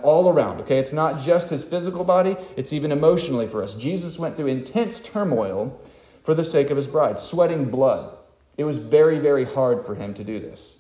All 0.02 0.30
around, 0.30 0.62
okay? 0.62 0.80
It's 0.80 0.94
not 0.94 1.22
just 1.22 1.50
his 1.50 1.64
physical 1.64 2.04
body, 2.04 2.36
it's 2.58 2.74
even 2.74 2.92
emotionally 2.92 3.48
for 3.48 3.64
us. 3.64 3.76
Jesus 3.76 4.18
went 4.18 4.36
through 4.36 4.48
intense 4.48 5.00
turmoil 5.00 5.80
for 6.24 6.34
the 6.34 6.44
sake 6.44 6.70
of 6.70 6.78
his 6.78 6.88
bride, 6.88 7.20
sweating 7.20 7.66
blood. 7.66 8.18
It 8.58 8.64
was 8.64 8.78
very, 8.78 9.20
very 9.20 9.46
hard 9.46 9.86
for 9.86 9.96
him 9.96 10.14
to 10.16 10.24
do 10.24 10.40
this, 10.40 10.80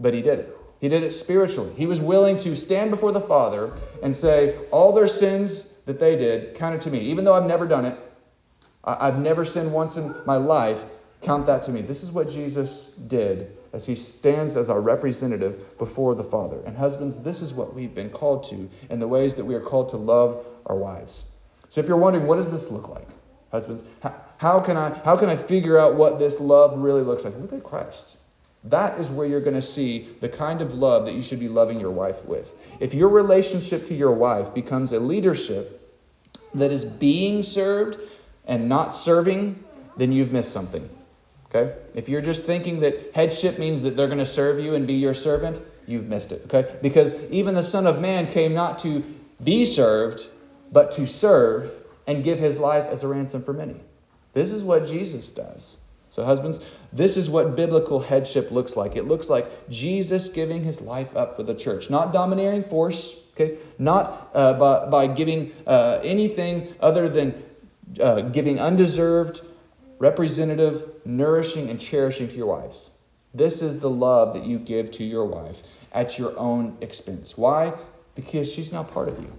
but 0.00 0.14
he 0.14 0.22
did 0.22 0.38
it. 0.38 0.57
He 0.80 0.88
did 0.88 1.02
it 1.02 1.12
spiritually. 1.12 1.72
He 1.76 1.86
was 1.86 2.00
willing 2.00 2.38
to 2.40 2.54
stand 2.54 2.90
before 2.90 3.12
the 3.12 3.20
Father 3.20 3.72
and 4.02 4.14
say, 4.14 4.56
All 4.70 4.92
their 4.92 5.08
sins 5.08 5.72
that 5.86 5.98
they 5.98 6.16
did 6.16 6.54
counted 6.54 6.82
to 6.82 6.90
me. 6.90 7.00
Even 7.00 7.24
though 7.24 7.34
I've 7.34 7.46
never 7.48 7.66
done 7.66 7.84
it, 7.84 7.98
I've 8.84 9.18
never 9.18 9.44
sinned 9.44 9.72
once 9.72 9.96
in 9.96 10.14
my 10.24 10.36
life, 10.36 10.84
count 11.22 11.46
that 11.46 11.64
to 11.64 11.72
me. 11.72 11.82
This 11.82 12.02
is 12.02 12.12
what 12.12 12.28
Jesus 12.28 12.92
did 13.08 13.56
as 13.72 13.84
he 13.84 13.94
stands 13.94 14.56
as 14.56 14.70
our 14.70 14.80
representative 14.80 15.76
before 15.78 16.14
the 16.14 16.24
Father. 16.24 16.60
And 16.64 16.76
husbands, 16.76 17.18
this 17.18 17.42
is 17.42 17.52
what 17.52 17.74
we've 17.74 17.94
been 17.94 18.10
called 18.10 18.44
to 18.50 18.68
in 18.88 18.98
the 18.98 19.08
ways 19.08 19.34
that 19.34 19.44
we 19.44 19.54
are 19.54 19.60
called 19.60 19.90
to 19.90 19.96
love 19.96 20.46
our 20.66 20.76
wives. 20.76 21.30
So 21.70 21.80
if 21.80 21.88
you're 21.88 21.98
wondering, 21.98 22.26
what 22.26 22.36
does 22.36 22.50
this 22.50 22.70
look 22.70 22.88
like? 22.88 23.08
Husbands, 23.50 23.82
how, 24.38 24.60
can 24.60 24.76
I, 24.76 24.90
how 25.04 25.16
can 25.16 25.28
I 25.28 25.36
figure 25.36 25.78
out 25.78 25.94
what 25.96 26.18
this 26.18 26.38
love 26.40 26.78
really 26.78 27.02
looks 27.02 27.24
like? 27.24 27.36
Look 27.36 27.52
at 27.52 27.64
Christ. 27.64 28.16
That 28.64 28.98
is 28.98 29.08
where 29.08 29.26
you're 29.26 29.40
going 29.40 29.54
to 29.54 29.62
see 29.62 30.16
the 30.20 30.28
kind 30.28 30.60
of 30.60 30.74
love 30.74 31.04
that 31.06 31.14
you 31.14 31.22
should 31.22 31.40
be 31.40 31.48
loving 31.48 31.78
your 31.78 31.90
wife 31.90 32.24
with. 32.24 32.50
If 32.80 32.92
your 32.92 33.08
relationship 33.08 33.86
to 33.88 33.94
your 33.94 34.12
wife 34.12 34.52
becomes 34.52 34.92
a 34.92 34.98
leadership 34.98 35.96
that 36.54 36.72
is 36.72 36.84
being 36.84 37.42
served 37.42 37.98
and 38.46 38.68
not 38.68 38.94
serving, 38.94 39.62
then 39.96 40.12
you've 40.12 40.32
missed 40.32 40.52
something. 40.52 40.88
Okay? 41.46 41.74
If 41.94 42.08
you're 42.08 42.20
just 42.20 42.42
thinking 42.42 42.80
that 42.80 43.12
headship 43.14 43.58
means 43.58 43.80
that 43.82 43.96
they're 43.96 44.06
going 44.06 44.18
to 44.18 44.26
serve 44.26 44.58
you 44.58 44.74
and 44.74 44.86
be 44.86 44.94
your 44.94 45.14
servant, 45.14 45.60
you've 45.86 46.06
missed 46.06 46.32
it. 46.32 46.42
Okay? 46.46 46.76
Because 46.82 47.14
even 47.30 47.54
the 47.54 47.62
Son 47.62 47.86
of 47.86 48.00
Man 48.00 48.30
came 48.32 48.54
not 48.54 48.78
to 48.80 49.02
be 49.42 49.64
served, 49.64 50.26
but 50.72 50.92
to 50.92 51.06
serve 51.06 51.70
and 52.06 52.24
give 52.24 52.38
his 52.38 52.58
life 52.58 52.84
as 52.86 53.04
a 53.04 53.08
ransom 53.08 53.42
for 53.42 53.52
many. 53.52 53.76
This 54.34 54.52
is 54.52 54.62
what 54.62 54.86
Jesus 54.86 55.30
does. 55.30 55.78
So, 56.10 56.24
husbands, 56.24 56.60
this 56.92 57.16
is 57.16 57.28
what 57.28 57.54
biblical 57.56 58.00
headship 58.00 58.50
looks 58.50 58.76
like. 58.76 58.96
It 58.96 59.06
looks 59.06 59.28
like 59.28 59.46
Jesus 59.68 60.28
giving 60.28 60.64
his 60.64 60.80
life 60.80 61.14
up 61.16 61.36
for 61.36 61.42
the 61.42 61.54
church, 61.54 61.90
not 61.90 62.12
domineering 62.12 62.64
force, 62.64 63.20
okay, 63.34 63.58
not 63.78 64.30
uh, 64.34 64.54
by, 64.54 64.86
by 64.86 65.06
giving 65.06 65.52
uh, 65.66 66.00
anything 66.02 66.74
other 66.80 67.08
than 67.08 67.44
uh, 68.00 68.22
giving 68.22 68.58
undeserved, 68.58 69.42
representative, 69.98 70.90
nourishing, 71.04 71.68
and 71.68 71.80
cherishing 71.80 72.28
to 72.28 72.34
your 72.34 72.46
wives. 72.46 72.90
This 73.34 73.60
is 73.60 73.80
the 73.80 73.90
love 73.90 74.34
that 74.34 74.44
you 74.44 74.58
give 74.58 74.90
to 74.92 75.04
your 75.04 75.26
wife 75.26 75.56
at 75.92 76.18
your 76.18 76.38
own 76.38 76.76
expense. 76.80 77.36
Why? 77.36 77.74
Because 78.14 78.50
she's 78.50 78.72
now 78.72 78.82
part 78.82 79.08
of 79.08 79.18
you. 79.18 79.32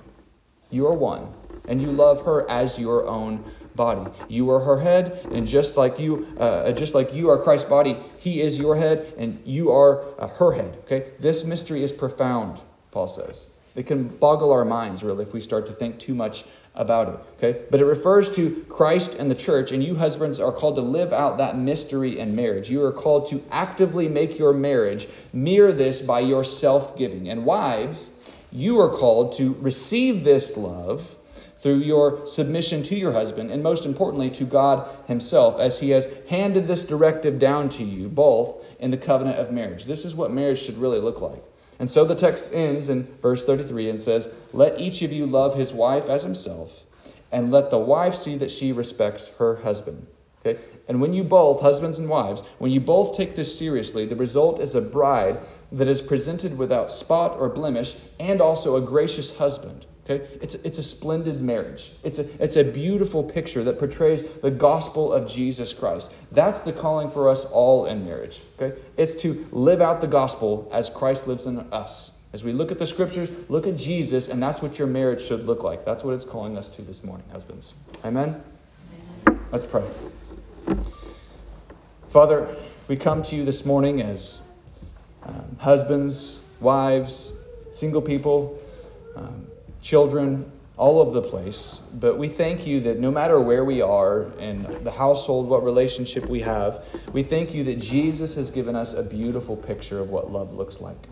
You 0.69 0.87
are 0.87 0.93
one 0.93 1.27
and 1.69 1.81
you 1.81 1.91
love 1.91 2.25
her 2.25 2.49
as 2.49 2.77
your 2.77 3.07
own 3.07 3.45
body. 3.75 4.11
You 4.27 4.49
are 4.49 4.59
her 4.59 4.79
head, 4.79 5.29
and 5.31 5.47
just 5.47 5.77
like 5.77 5.99
you, 5.99 6.27
uh, 6.37 6.71
just 6.73 6.95
like 6.95 7.13
you 7.13 7.29
are 7.29 7.37
Christ's 7.41 7.69
body, 7.69 7.95
He 8.17 8.41
is 8.41 8.59
your 8.59 8.75
head, 8.75 9.13
and 9.17 9.39
you 9.45 9.71
are 9.71 10.03
uh, 10.19 10.27
her 10.27 10.51
head. 10.51 10.79
Okay, 10.85 11.11
this 11.19 11.45
mystery 11.45 11.83
is 11.83 11.93
profound. 11.93 12.59
Paul 12.91 13.07
says 13.07 13.51
it 13.75 13.85
can 13.85 14.07
boggle 14.07 14.51
our 14.51 14.65
minds 14.65 15.03
really 15.03 15.23
if 15.23 15.31
we 15.31 15.41
start 15.41 15.67
to 15.67 15.73
think 15.73 15.99
too 15.99 16.15
much 16.15 16.43
about 16.73 17.07
it. 17.09 17.19
Okay, 17.37 17.65
but 17.69 17.79
it 17.79 17.85
refers 17.85 18.35
to 18.35 18.65
Christ 18.67 19.13
and 19.13 19.29
the 19.29 19.35
church, 19.35 19.71
and 19.71 19.83
you 19.83 19.95
husbands 19.95 20.39
are 20.39 20.51
called 20.51 20.75
to 20.75 20.81
live 20.81 21.13
out 21.13 21.37
that 21.37 21.55
mystery 21.55 22.19
in 22.19 22.35
marriage. 22.35 22.69
You 22.69 22.83
are 22.83 22.91
called 22.91 23.29
to 23.29 23.43
actively 23.51 24.07
make 24.07 24.39
your 24.39 24.53
marriage 24.53 25.07
mirror 25.33 25.71
this 25.71 26.01
by 26.01 26.21
your 26.21 26.43
self-giving, 26.43 27.29
and 27.29 27.45
wives. 27.45 28.09
You 28.51 28.79
are 28.79 28.89
called 28.89 29.33
to 29.37 29.55
receive 29.59 30.23
this 30.23 30.57
love 30.57 31.15
through 31.61 31.79
your 31.79 32.25
submission 32.25 32.83
to 32.83 32.95
your 32.95 33.11
husband, 33.11 33.51
and 33.51 33.61
most 33.61 33.85
importantly, 33.85 34.29
to 34.31 34.45
God 34.45 34.89
Himself, 35.07 35.59
as 35.59 35.79
He 35.79 35.89
has 35.91 36.07
handed 36.29 36.67
this 36.67 36.85
directive 36.85 37.37
down 37.37 37.69
to 37.71 37.83
you 37.83 38.07
both 38.07 38.63
in 38.79 38.91
the 38.91 38.97
covenant 38.97 39.37
of 39.37 39.51
marriage. 39.51 39.85
This 39.85 40.05
is 40.05 40.15
what 40.15 40.31
marriage 40.31 40.61
should 40.61 40.77
really 40.77 40.99
look 40.99 41.21
like. 41.21 41.43
And 41.79 41.89
so 41.89 42.05
the 42.05 42.15
text 42.15 42.49
ends 42.53 42.89
in 42.89 43.07
verse 43.21 43.43
33 43.43 43.89
and 43.89 44.01
says, 44.01 44.27
Let 44.51 44.79
each 44.79 45.01
of 45.01 45.11
you 45.11 45.25
love 45.25 45.55
his 45.55 45.73
wife 45.73 46.05
as 46.05 46.23
himself, 46.23 46.71
and 47.31 47.51
let 47.51 47.69
the 47.69 47.77
wife 47.77 48.15
see 48.15 48.37
that 48.37 48.51
she 48.51 48.71
respects 48.71 49.27
her 49.37 49.57
husband. 49.57 50.07
Okay? 50.45 50.59
And 50.87 51.01
when 51.01 51.13
you 51.13 51.23
both, 51.23 51.61
husbands 51.61 51.99
and 51.99 52.09
wives, 52.09 52.43
when 52.59 52.71
you 52.71 52.79
both 52.79 53.15
take 53.15 53.35
this 53.35 53.57
seriously, 53.57 54.05
the 54.05 54.15
result 54.15 54.59
is 54.61 54.75
a 54.75 54.81
bride 54.81 55.39
that 55.71 55.87
is 55.87 56.01
presented 56.01 56.57
without 56.57 56.91
spot 56.91 57.37
or 57.37 57.49
blemish 57.49 57.95
and 58.19 58.41
also 58.41 58.77
a 58.77 58.81
gracious 58.81 59.35
husband. 59.35 59.85
Okay? 60.09 60.25
It's, 60.41 60.55
it's 60.55 60.79
a 60.79 60.83
splendid 60.83 61.41
marriage. 61.41 61.91
It's 62.03 62.19
a, 62.19 62.43
it's 62.43 62.55
a 62.55 62.63
beautiful 62.63 63.23
picture 63.23 63.63
that 63.63 63.77
portrays 63.77 64.23
the 64.41 64.49
gospel 64.49 65.13
of 65.13 65.29
Jesus 65.29 65.73
Christ. 65.73 66.11
That's 66.31 66.61
the 66.61 66.73
calling 66.73 67.11
for 67.11 67.29
us 67.29 67.45
all 67.45 67.85
in 67.85 68.05
marriage. 68.05 68.41
Okay? 68.59 68.79
It's 68.97 69.21
to 69.21 69.45
live 69.51 69.81
out 69.81 70.01
the 70.01 70.07
gospel 70.07 70.69
as 70.73 70.89
Christ 70.89 71.27
lives 71.27 71.45
in 71.45 71.59
us. 71.71 72.11
As 72.31 72.43
we 72.43 72.53
look 72.53 72.71
at 72.71 72.77
the 72.77 72.85
scriptures, 72.85 73.29
look 73.49 73.65
at 73.65 73.75
Jesus, 73.75 74.27
and 74.27 74.41
that's 74.41 74.61
what 74.61 74.77
your 74.77 74.87
marriage 74.87 75.23
should 75.25 75.45
look 75.45 75.63
like. 75.63 75.83
That's 75.83 76.03
what 76.03 76.13
it's 76.13 76.25
calling 76.25 76.57
us 76.57 76.69
to 76.69 76.83
this 76.83 77.03
morning, 77.03 77.25
husbands. 77.31 77.73
Amen? 78.05 78.41
Amen. 79.27 79.39
Let's 79.51 79.65
pray. 79.65 79.83
Father, 82.09 82.55
we 82.87 82.95
come 82.95 83.23
to 83.23 83.35
you 83.35 83.45
this 83.45 83.65
morning 83.65 84.01
as 84.01 84.41
um, 85.23 85.57
husbands, 85.59 86.41
wives, 86.59 87.33
single 87.71 88.01
people. 88.01 88.59
Um, 89.15 89.47
children, 89.81 90.51
all 90.77 90.99
over 90.99 91.11
the 91.11 91.21
place. 91.21 91.81
But 91.93 92.17
we 92.17 92.29
thank 92.29 92.65
you 92.65 92.79
that 92.81 92.99
no 92.99 93.11
matter 93.11 93.39
where 93.39 93.65
we 93.65 93.81
are 93.81 94.31
in 94.39 94.63
the 94.83 94.91
household, 94.91 95.49
what 95.49 95.63
relationship 95.63 96.27
we 96.29 96.39
have, 96.41 96.85
we 97.11 97.23
thank 97.23 97.53
you 97.53 97.63
that 97.65 97.79
Jesus 97.79 98.35
has 98.35 98.49
given 98.49 98.75
us 98.75 98.93
a 98.93 99.03
beautiful 99.03 99.57
picture 99.57 99.99
of 99.99 100.09
what 100.09 100.31
love 100.31 100.53
looks 100.53 100.79
like. 100.79 101.07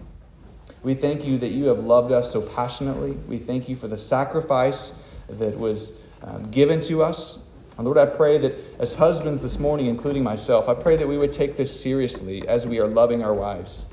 We 0.83 0.95
thank 0.95 1.25
you 1.25 1.37
that 1.39 1.49
you 1.49 1.65
have 1.65 1.79
loved 1.79 2.13
us 2.13 2.31
so 2.31 2.41
passionately. 2.41 3.11
We 3.27 3.39
thank 3.39 3.67
you 3.67 3.75
for 3.75 3.87
the 3.87 3.97
sacrifice 3.97 4.93
that 5.27 5.57
was 5.57 5.93
um, 6.21 6.49
given 6.49 6.79
to 6.81 7.03
us. 7.03 7.43
And 7.77 7.85
Lord, 7.85 7.97
I 7.97 8.07
pray 8.07 8.39
that 8.39 8.55
as 8.79 8.93
husbands 8.93 9.41
this 9.41 9.59
morning, 9.59 9.85
including 9.85 10.23
myself, 10.23 10.67
I 10.67 10.73
pray 10.73 10.95
that 10.97 11.07
we 11.07 11.17
would 11.17 11.31
take 11.31 11.55
this 11.55 11.79
seriously 11.79 12.47
as 12.47 12.65
we 12.65 12.79
are 12.79 12.87
loving 12.87 13.23
our 13.23 13.33
wives. 13.33 13.85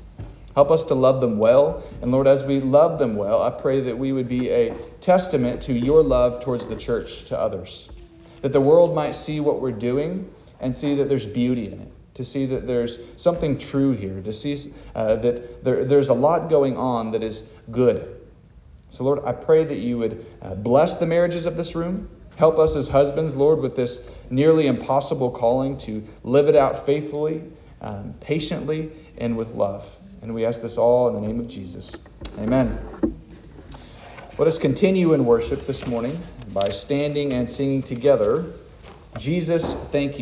Help 0.55 0.71
us 0.71 0.83
to 0.85 0.95
love 0.95 1.21
them 1.21 1.37
well. 1.37 1.83
And 2.01 2.11
Lord, 2.11 2.27
as 2.27 2.43
we 2.43 2.61
love 2.61 2.97
them 2.97 3.15
well, 3.15 3.43
I 3.43 3.49
pray 3.49 3.81
that 3.81 3.97
we 3.97 4.11
would 4.11 4.27
be 4.27 4.49
a 4.49 4.73
testament 5.01 5.61
to 5.63 5.73
your 5.73 6.01
love 6.01 6.43
towards 6.43 6.65
the 6.65 6.75
church 6.75 7.25
to 7.25 7.39
others. 7.39 7.89
That 8.41 8.53
the 8.53 8.61
world 8.61 8.95
might 8.95 9.13
see 9.13 9.39
what 9.39 9.61
we're 9.61 9.71
doing 9.71 10.31
and 10.61 10.75
see 10.75 10.95
that 10.95 11.09
there's 11.09 11.25
beauty 11.25 11.67
in 11.67 11.81
it, 11.81 11.91
to 12.15 12.23
see 12.23 12.45
that 12.45 12.65
there's 12.65 12.99
something 13.17 13.57
true 13.57 13.91
here, 13.91 14.21
to 14.21 14.31
see 14.31 14.73
uh, 14.95 15.17
that 15.17 15.63
there, 15.63 15.83
there's 15.83 16.09
a 16.09 16.13
lot 16.13 16.49
going 16.49 16.77
on 16.77 17.11
that 17.11 17.21
is 17.21 17.43
good. 17.69 18.21
So, 18.89 19.03
Lord, 19.03 19.19
I 19.25 19.33
pray 19.33 19.65
that 19.65 19.77
you 19.77 19.97
would 19.97 20.25
uh, 20.41 20.55
bless 20.55 20.95
the 20.95 21.05
marriages 21.05 21.45
of 21.45 21.57
this 21.57 21.75
room. 21.75 22.09
Help 22.37 22.59
us 22.59 22.75
as 22.75 22.87
husbands, 22.87 23.35
Lord, 23.35 23.59
with 23.59 23.75
this 23.75 24.09
nearly 24.29 24.67
impossible 24.67 25.31
calling 25.31 25.77
to 25.79 26.03
live 26.23 26.47
it 26.47 26.55
out 26.55 26.85
faithfully, 26.85 27.43
um, 27.81 28.13
patiently, 28.19 28.91
and 29.17 29.37
with 29.37 29.49
love. 29.55 29.87
And 30.21 30.33
we 30.33 30.45
ask 30.45 30.61
this 30.61 30.77
all 30.77 31.07
in 31.07 31.13
the 31.13 31.21
name 31.21 31.39
of 31.39 31.47
Jesus. 31.47 31.95
Amen. 32.39 32.79
Let 34.37 34.47
us 34.47 34.57
continue 34.57 35.13
in 35.13 35.25
worship 35.25 35.65
this 35.65 35.87
morning 35.87 36.21
by 36.51 36.69
standing 36.69 37.33
and 37.33 37.49
singing 37.49 37.83
together. 37.83 38.45
Jesus, 39.17 39.75
thank 39.91 40.09
you. 40.09 40.13